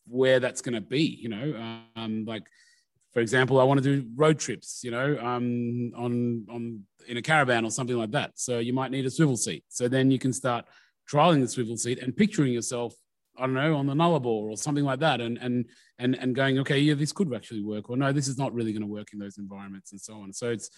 where 0.08 0.39
that's 0.39 0.62
going 0.62 0.76
to 0.76 0.82
be. 0.82 1.04
You 1.04 1.28
know, 1.28 1.82
um, 1.97 2.23
like 2.26 2.47
for 3.17 3.21
example, 3.21 3.60
I 3.60 3.63
want 3.63 3.82
to 3.82 3.84
do 3.84 4.08
road 4.15 4.38
trips, 4.38 4.82
you 4.84 4.91
know, 4.91 5.17
um, 5.17 5.91
on 5.95 6.45
on 6.51 6.84
in 7.08 7.17
a 7.17 7.21
caravan 7.23 7.65
or 7.65 7.71
something 7.71 7.97
like 7.97 8.12
that. 8.12 8.34
So 8.36 8.60
you 8.60 8.73
might 8.73 8.91
need 8.91 9.08
a 9.08 9.10
swivel 9.10 9.36
seat. 9.36 9.63
So 9.69 9.88
then 9.88 10.12
you 10.12 10.19
can 10.19 10.32
start 10.32 10.65
trialing 11.12 11.41
the 11.41 11.47
swivel 11.47 11.77
seat 11.77 11.97
and 11.97 12.15
picturing 12.15 12.53
yourself, 12.53 12.93
I 13.36 13.47
don't 13.47 13.56
know, 13.56 13.75
on 13.75 13.88
the 13.88 13.95
Nullarbor 13.95 14.27
or 14.27 14.56
something 14.56 14.84
like 14.84 14.99
that, 14.99 15.19
and 15.19 15.39
and 15.39 15.65
and 15.97 16.13
and 16.13 16.36
going, 16.36 16.60
okay, 16.60 16.77
yeah, 16.77 16.93
this 16.93 17.12
could 17.12 17.34
actually 17.34 17.63
work, 17.63 17.89
or 17.89 17.97
no, 17.97 18.12
this 18.12 18.27
is 18.27 18.38
not 18.38 18.53
really 18.53 18.71
going 18.71 18.84
to 18.84 18.88
work 18.88 19.13
in 19.13 19.17
those 19.17 19.39
environments, 19.39 19.93
and 19.93 19.99
so 19.99 20.13
on. 20.21 20.32
So 20.32 20.51
it's 20.51 20.69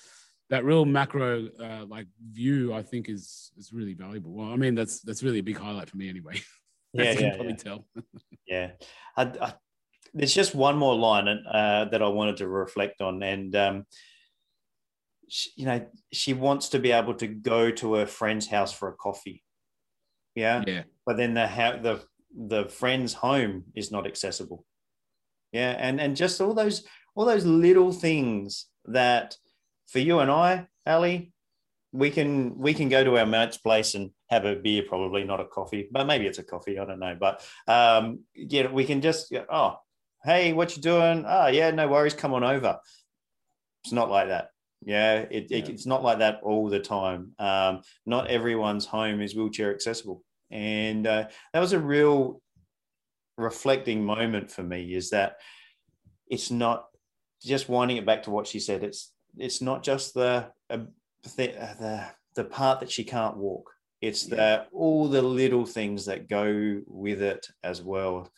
that 0.50 0.64
real 0.64 0.86
macro 0.86 1.50
uh, 1.62 1.88
like 1.90 2.08
view. 2.32 2.74
I 2.74 2.84
think 2.84 3.10
is 3.10 3.52
is 3.58 3.74
really 3.74 3.96
valuable. 3.96 4.32
Well, 4.32 4.54
I 4.54 4.56
mean, 4.56 4.76
that's 4.76 5.02
that's 5.02 5.24
really 5.24 5.40
a 5.40 5.44
big 5.44 5.58
highlight 5.58 5.90
for 5.90 5.98
me 5.98 6.08
anyway. 6.08 6.40
yeah, 6.94 7.12
yeah, 7.20 7.36
probably 7.36 7.52
yeah. 7.52 7.58
tell. 7.58 7.86
yeah, 8.48 8.70
I, 9.18 9.24
I, 9.24 9.54
there's 10.14 10.34
just 10.34 10.56
one 10.56 10.78
more 10.78 10.96
line 10.96 11.28
uh, 11.28 11.86
that 11.86 12.02
I 12.02 12.08
wanted 12.08 12.38
to 12.38 12.48
reflect 12.48 13.02
on, 13.02 13.22
and 13.24 13.56
um, 13.56 13.86
she, 15.28 15.52
you 15.56 15.66
know, 15.66 15.86
she 16.12 16.34
wants 16.34 16.70
to 16.70 16.80
be 16.80 16.92
able 16.92 17.14
to 17.16 17.28
go 17.28 17.72
to 17.72 17.94
her 17.96 18.06
friend's 18.06 18.48
house 18.48 18.74
for 18.74 18.90
a 18.90 18.94
coffee. 18.94 19.44
Yeah, 20.36 20.64
yeah. 20.66 20.84
But 21.06 21.18
then 21.18 21.34
the 21.34 21.48
ha- 21.48 21.80
the 21.82 22.04
the 22.36 22.66
friend's 22.66 23.14
home 23.14 23.66
is 23.76 23.92
not 23.92 24.08
accessible. 24.08 24.66
Yeah, 25.52 25.76
and 25.78 26.00
and 26.00 26.16
just 26.16 26.42
all 26.42 26.54
those 26.54 26.84
all 27.16 27.26
those 27.26 27.46
little 27.46 27.92
things 27.92 28.68
that 28.86 29.36
for 29.88 30.00
you 30.00 30.20
and 30.20 30.32
I, 30.32 30.68
Ali, 30.86 31.34
we 31.92 32.12
can 32.12 32.58
we 32.58 32.74
can 32.74 32.90
go 32.90 33.04
to 33.04 33.18
our 33.18 33.26
mate's 33.26 33.58
place 33.58 33.96
and 33.96 34.12
have 34.30 34.46
a 34.46 34.56
beer, 34.56 34.84
probably 34.88 35.24
not 35.24 35.40
a 35.40 35.46
coffee, 35.46 35.90
but 35.92 36.06
maybe 36.06 36.28
it's 36.28 36.38
a 36.38 36.44
coffee. 36.44 36.78
I 36.78 36.86
don't 36.86 37.00
know. 37.00 37.18
But 37.20 37.44
um, 37.68 38.20
yeah, 38.36 38.72
we 38.72 38.86
can 38.86 39.02
just 39.02 39.34
oh, 39.52 39.78
hey, 40.24 40.54
what 40.54 40.76
you 40.76 40.82
doing? 40.82 41.26
Oh, 41.28 41.48
yeah, 41.48 41.72
no 41.72 41.88
worries. 41.88 42.14
Come 42.14 42.34
on 42.34 42.44
over. 42.44 42.80
It's 43.84 43.94
not 43.94 44.10
like 44.10 44.28
that. 44.28 44.50
Yeah, 44.82 45.20
it, 45.30 45.52
it, 45.52 45.70
it's 45.70 45.86
not 45.86 46.04
like 46.04 46.20
that 46.20 46.40
all 46.44 46.70
the 46.70 46.80
time. 46.80 47.34
Um, 47.38 47.82
not 48.06 48.28
everyone's 48.28 48.86
home 48.86 49.22
is 49.22 49.36
wheelchair 49.36 49.74
accessible, 49.74 50.24
and 50.52 51.06
uh, 51.06 51.28
that 51.54 51.60
was 51.60 51.74
a 51.74 51.80
real 51.80 52.42
reflecting 53.38 54.06
moment 54.06 54.52
for 54.52 54.64
me. 54.64 54.94
Is 54.94 55.10
that 55.10 55.36
it's 56.28 56.50
not 56.50 56.86
just 57.44 57.68
winding 57.68 57.98
it 57.98 58.06
back 58.06 58.24
to 58.24 58.32
what 58.32 58.48
she 58.48 58.60
said. 58.60 58.84
It's 58.84 59.12
it's 59.38 59.62
not 59.62 59.84
just 59.84 60.14
the 60.14 60.48
uh, 60.70 60.78
the, 61.36 61.48
the 61.80 62.06
the 62.36 62.44
part 62.46 62.80
that 62.80 62.92
she 62.92 63.04
can't 63.04 63.38
walk. 63.38 63.70
It's 64.02 64.30
yeah. 64.30 64.36
the 64.36 64.66
all 64.72 65.10
the 65.10 65.22
little 65.22 65.66
things 65.66 66.06
that 66.06 66.30
go 66.30 66.80
with 66.88 67.22
it 67.22 67.46
as 67.64 67.82
well. 67.82 68.30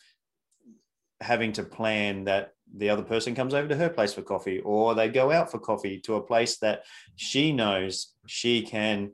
Having 1.22 1.52
to 1.54 1.62
plan 1.62 2.24
that 2.24 2.52
the 2.76 2.90
other 2.90 3.02
person 3.02 3.34
comes 3.34 3.54
over 3.54 3.68
to 3.68 3.76
her 3.76 3.88
place 3.88 4.12
for 4.12 4.22
coffee, 4.22 4.60
or 4.60 4.94
they 4.94 5.08
go 5.08 5.30
out 5.30 5.50
for 5.50 5.58
coffee 5.58 6.00
to 6.00 6.16
a 6.16 6.22
place 6.22 6.58
that 6.58 6.82
she 7.16 7.52
knows 7.52 8.12
she 8.26 8.62
can 8.62 9.12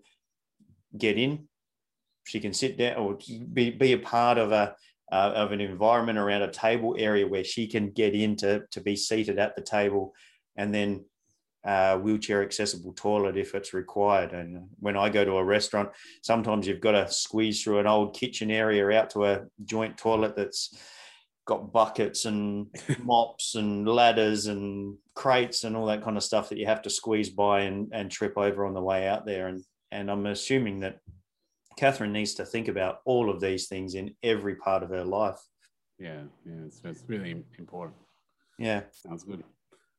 get 0.97 1.19
in, 1.19 1.49
she 2.25 2.41
can 2.41 2.53
sit 2.53 2.77
down, 2.79 2.97
or 2.97 3.19
be, 3.53 3.71
be 3.71 3.93
a 3.93 3.99
part 3.99 4.39
of 4.39 4.53
a 4.53 4.75
uh, 5.11 5.33
of 5.35 5.53
an 5.53 5.61
environment 5.61 6.19
around 6.19 6.43
a 6.43 6.51
table 6.51 6.95
area 6.99 7.27
where 7.27 7.45
she 7.45 7.67
can 7.67 7.91
get 7.91 8.15
in 8.15 8.37
to, 8.37 8.63
to 8.71 8.81
be 8.81 8.95
seated 8.95 9.39
at 9.39 9.57
the 9.57 9.63
table, 9.63 10.15
and 10.57 10.75
then 10.75 11.05
uh, 11.65 11.97
wheelchair 11.99 12.43
accessible 12.43 12.93
toilet 12.93 13.37
if 13.37 13.55
it's 13.55 13.75
required. 13.75 14.33
And 14.33 14.69
when 14.81 14.97
I 14.97 15.09
go 15.09 15.25
to 15.25 15.37
a 15.37 15.45
restaurant, 15.45 15.91
sometimes 16.23 16.67
you've 16.67 16.81
got 16.81 16.93
to 16.93 17.11
squeeze 17.11 17.63
through 17.63 17.79
an 17.79 17.87
old 17.87 18.15
kitchen 18.15 18.51
area 18.51 18.89
out 18.91 19.11
to 19.11 19.25
a 19.25 19.43
joint 19.65 19.97
toilet 19.97 20.37
that's 20.37 20.77
got 21.49 21.73
buckets 21.73 22.27
and 22.27 22.67
mops 23.03 23.55
and 23.55 23.89
ladders 23.89 24.47
and 24.47 24.97
crates 25.15 25.65
and 25.65 25.75
all 25.75 25.87
that 25.87 26.05
kind 26.05 26.19
of 26.19 26.23
stuff 26.23 26.51
that 26.51 26.59
you 26.59 26.67
have 26.67 26.83
to 26.83 26.91
squeeze 26.91 27.31
by 27.31 27.61
and, 27.63 27.89
and 27.93 28.11
trip 28.11 28.35
over 28.37 28.67
on 28.67 28.75
the 28.75 28.83
way 28.83 29.09
out 29.09 29.25
there. 29.25 29.49
And 29.49 29.63
and 29.91 30.11
I'm 30.11 30.27
assuming 30.27 30.81
that 30.81 30.99
Catherine 31.79 32.13
needs 32.13 32.35
to 32.35 32.45
think 32.45 32.69
about 32.69 32.99
all 33.07 33.31
of 33.31 33.41
these 33.41 33.67
things 33.67 33.95
in 33.95 34.15
every 34.23 34.57
part 34.57 34.83
of 34.83 34.91
her 34.91 35.05
life. 35.05 35.41
Yeah, 35.99 36.23
yeah, 36.45 36.67
it's, 36.67 36.83
it's 36.85 37.05
really 37.07 37.43
important. 37.59 37.97
Yeah, 38.59 38.83
sounds 38.93 39.25
good. 39.25 39.43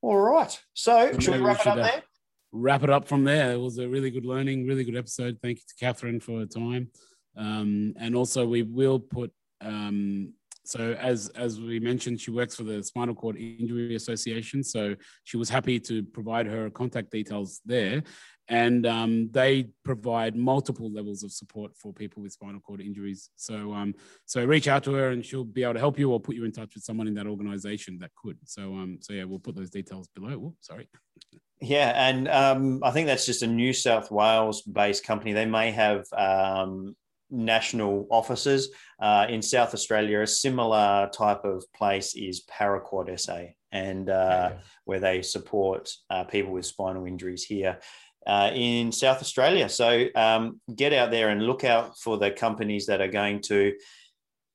All 0.01 0.17
right, 0.17 0.51
so, 0.75 1.12
so 1.13 1.19
should 1.19 1.33
we 1.33 1.41
wrap 1.41 1.62
it 1.62 1.67
up 1.67 1.77
uh, 1.77 1.81
there? 1.81 2.03
Wrap 2.51 2.83
it 2.83 2.89
up 2.89 3.07
from 3.07 3.23
there. 3.23 3.53
It 3.53 3.59
was 3.59 3.79
a 3.79 3.89
really 3.89 4.12
good 4.12 4.25
learning, 4.25 4.67
really 4.67 4.83
good 4.83 4.95
episode. 4.95 5.39
Thank 5.41 5.57
you 5.57 5.63
to 5.67 5.75
Catherine 5.79 6.19
for 6.19 6.39
her 6.39 6.45
time, 6.45 6.89
um, 7.35 7.95
and 7.99 8.15
also 8.15 8.45
we 8.45 8.62
will 8.62 8.99
put 8.99 9.31
um, 9.62 10.33
so 10.69 10.93
as 10.99 11.29
as 11.29 11.60
we 11.60 11.79
mentioned, 11.79 12.21
she 12.21 12.29
works 12.29 12.55
for 12.55 12.63
the 12.63 12.84
Spinal 12.84 13.15
Cord 13.15 13.38
Injury 13.38 13.95
Association. 13.95 14.63
So 14.63 14.95
she 15.23 15.36
was 15.36 15.49
happy 15.49 15.79
to 15.79 16.03
provide 16.03 16.45
her 16.45 16.69
contact 16.69 17.10
details 17.10 17.60
there, 17.65 18.03
and 18.49 18.86
um, 18.86 19.32
they 19.32 19.69
provide 19.84 20.36
multiple 20.36 20.91
levels 20.91 21.23
of 21.23 21.32
support 21.32 21.71
for 21.75 21.91
people 21.91 22.21
with 22.21 22.34
spinal 22.34 22.62
cord 22.62 22.82
injuries. 22.82 23.32
So 23.36 23.73
um, 23.73 23.95
so 24.27 24.45
reach 24.45 24.67
out 24.67 24.84
to 24.84 24.93
her, 24.93 25.10
and 25.10 25.25
she'll 25.25 25.43
be 25.43 25.63
able 25.63 25.73
to 25.73 25.79
help 25.79 25.97
you 25.97 26.12
or 26.12 26.19
put 26.19 26.36
you 26.36 26.45
in 26.45 26.51
touch 26.51 26.75
with 26.75 26.84
someone 26.84 27.08
in 27.08 27.15
that 27.15 27.25
organization 27.25 27.97
that 28.01 28.12
could. 28.15 28.38
So 28.45 28.75
um, 28.75 28.99
so 29.01 29.13
yeah, 29.13 29.23
we'll 29.23 29.39
put 29.39 29.55
those 29.55 29.71
details 29.71 30.08
below. 30.13 30.53
sorry. 30.62 30.88
Yeah, 31.62 31.93
and 31.95 32.27
um, 32.27 32.82
I 32.84 32.91
think 32.91 33.08
that's 33.08 33.25
just 33.25 33.41
a 33.41 33.47
New 33.47 33.73
South 33.73 34.12
Wales 34.12 34.62
based 34.62 35.03
company. 35.03 35.34
They 35.34 35.47
may 35.47 35.71
have 35.71 36.05
um, 36.15 36.95
national 37.32 38.08
offices. 38.10 38.70
Uh, 39.00 39.26
in 39.30 39.42
South 39.42 39.74
Australia, 39.74 40.22
a 40.22 40.28
similar 40.28 41.10
type 41.13 41.46
of 41.46 41.63
place 41.74 42.15
is 42.15 42.46
Paraquad 42.46 43.20
SA, 43.20 43.54
and 43.72 44.10
uh, 44.10 44.52
where 44.86 45.00
they 45.00 45.22
support 45.22 45.89
uh, 46.10 46.24
people 46.24 46.52
with 46.52 46.65
spinal 46.65 47.06
injuries 47.06 47.44
here. 47.44 47.80
Uh, 48.28 48.52
in 48.54 48.92
South 48.92 49.22
Australia. 49.22 49.70
So 49.70 50.06
um, 50.13 50.60
get 50.76 50.92
out 50.94 51.10
there 51.10 51.30
and 51.30 51.42
look 51.42 51.63
out 51.63 51.98
for 51.98 52.18
the 52.18 52.30
companies 52.30 52.86
that 52.88 53.02
are 53.02 53.08
going 53.08 53.42
to 53.44 53.74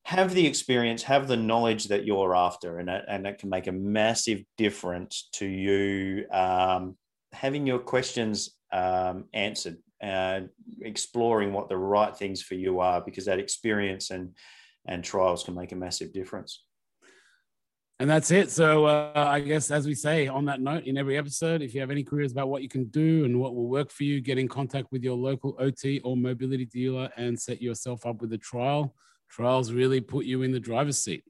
have 0.05 0.35
the 0.35 0.47
experience, 0.47 1.03
have 1.05 1.27
the 1.27 1.37
knowledge 1.37 1.87
that 1.87 2.05
you're 2.05 2.37
after, 2.37 2.79
and 2.79 2.91
it, 2.91 3.05
and 3.09 3.27
it 3.27 3.39
can 3.39 3.49
make 3.49 3.67
a 3.67 3.73
massive 3.73 4.43
difference 4.59 5.29
to 5.33 5.47
you 5.47 6.27
um, 6.31 6.97
having 7.33 7.67
your 7.67 7.79
questions 7.79 8.51
um, 8.75 9.25
answered 9.33 9.79
and 10.01 10.51
exploring 10.83 11.53
what 11.53 11.69
the 11.69 11.77
right 11.77 12.15
things 12.15 12.43
for 12.43 12.55
you 12.57 12.81
are 12.81 13.01
because 13.01 13.25
that 13.25 13.39
experience 13.39 14.11
and 14.11 14.35
and 14.87 15.03
trials 15.03 15.43
can 15.45 15.55
make 15.55 15.73
a 15.73 15.77
massive 15.77 16.13
difference. 16.13 16.65
And 18.01 18.11
that's 18.11 18.31
it. 18.31 18.51
So 18.51 18.85
uh, 18.85 19.13
i 19.15 19.41
guess 19.41 19.71
as 19.71 19.87
we 19.87 19.95
say 19.95 20.27
on 20.27 20.45
that 20.47 20.61
note 20.61 20.85
in 20.85 20.99
every 20.99 21.17
episode 21.17 21.63
if 21.63 21.75
you 21.75 21.81
have 21.81 21.93
any 21.93 22.03
queries 22.03 22.33
about 22.33 22.49
what 22.49 22.61
you 22.61 22.69
can 22.69 22.85
do 22.87 23.25
and 23.25 23.39
what 23.41 23.55
will 23.55 23.69
work 23.69 23.91
for 23.91 24.05
you 24.05 24.21
get 24.21 24.37
in 24.37 24.49
contact 24.49 24.89
with 24.91 25.03
your 25.03 25.17
local 25.17 25.57
ot 25.61 26.01
or 26.03 26.17
mobility 26.17 26.67
dealer 26.67 27.09
and 27.17 27.41
set 27.41 27.63
yourself 27.63 28.05
up 28.05 28.21
with 28.21 28.33
a 28.33 28.39
trial. 28.39 28.95
Trials 29.31 29.73
really 29.73 30.01
put 30.01 30.27
you 30.27 30.43
in 30.43 30.53
the 30.53 30.61
driver's 30.61 30.99
seat. 30.99 31.25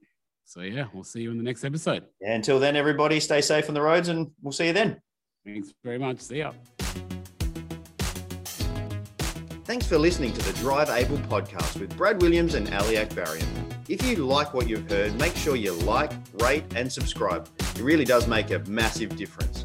So 0.46 0.62
yeah 0.62 0.86
we'll 0.94 1.04
see 1.04 1.20
you 1.20 1.30
in 1.30 1.36
the 1.36 1.44
next 1.44 1.64
episode. 1.64 2.06
Yeah 2.20 2.34
until 2.34 2.58
then 2.58 2.74
everybody 2.74 3.20
stay 3.20 3.42
safe 3.42 3.68
on 3.68 3.74
the 3.74 3.82
roads 3.82 4.08
and 4.08 4.30
we'll 4.42 4.52
see 4.52 4.68
you 4.68 4.72
then. 4.72 5.00
Thanks 5.44 5.74
very 5.84 5.98
much. 5.98 6.20
See 6.20 6.38
ya 6.38 6.52
Thanks 9.74 9.88
for 9.88 9.98
listening 9.98 10.32
to 10.34 10.40
the 10.40 10.56
Drive 10.60 10.88
Able 10.88 11.18
podcast 11.26 11.80
with 11.80 11.96
Brad 11.96 12.22
Williams 12.22 12.54
and 12.54 12.72
Ali 12.74 12.94
Akbarian. 12.94 13.44
If 13.88 14.06
you 14.06 14.14
like 14.24 14.54
what 14.54 14.68
you've 14.68 14.88
heard, 14.88 15.18
make 15.18 15.34
sure 15.34 15.56
you 15.56 15.72
like, 15.72 16.12
rate, 16.34 16.62
and 16.76 16.92
subscribe. 16.92 17.48
It 17.58 17.80
really 17.80 18.04
does 18.04 18.28
make 18.28 18.52
a 18.52 18.60
massive 18.68 19.16
difference. 19.16 19.64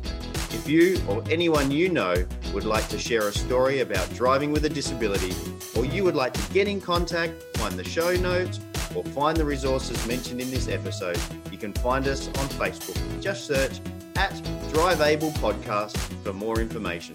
If 0.50 0.68
you 0.68 1.00
or 1.08 1.24
anyone 1.30 1.70
you 1.70 1.90
know 1.90 2.16
would 2.56 2.64
like 2.64 2.90
to 2.90 2.98
share 2.98 3.28
a 3.28 3.32
story 3.32 3.82
about 3.82 4.12
driving 4.16 4.52
with 4.52 4.66
a 4.66 4.70
disability, 4.70 5.32
or 5.78 5.86
you 5.86 6.04
would 6.06 6.16
like 6.16 6.34
to 6.34 6.54
get 6.54 6.68
in 6.68 6.82
contact, 6.82 7.56
find 7.58 7.76
the 7.76 7.84
show 7.84 8.16
notes, 8.16 8.60
or 8.96 9.04
find 9.04 9.38
the 9.38 9.46
resources 9.46 10.08
mentioned 10.08 10.42
in 10.42 10.50
this 10.50 10.70
episode, 10.70 11.20
you 11.52 11.60
can 11.60 11.72
find 11.72 12.08
us 12.08 12.30
on 12.30 12.50
Facebook. 12.58 12.98
Just 13.22 13.46
search 13.46 13.80
at 14.16 14.34
Drive 14.74 15.02
Able 15.02 15.30
Podcast 15.34 15.96
for 16.24 16.34
more 16.34 16.60
information. 16.60 17.14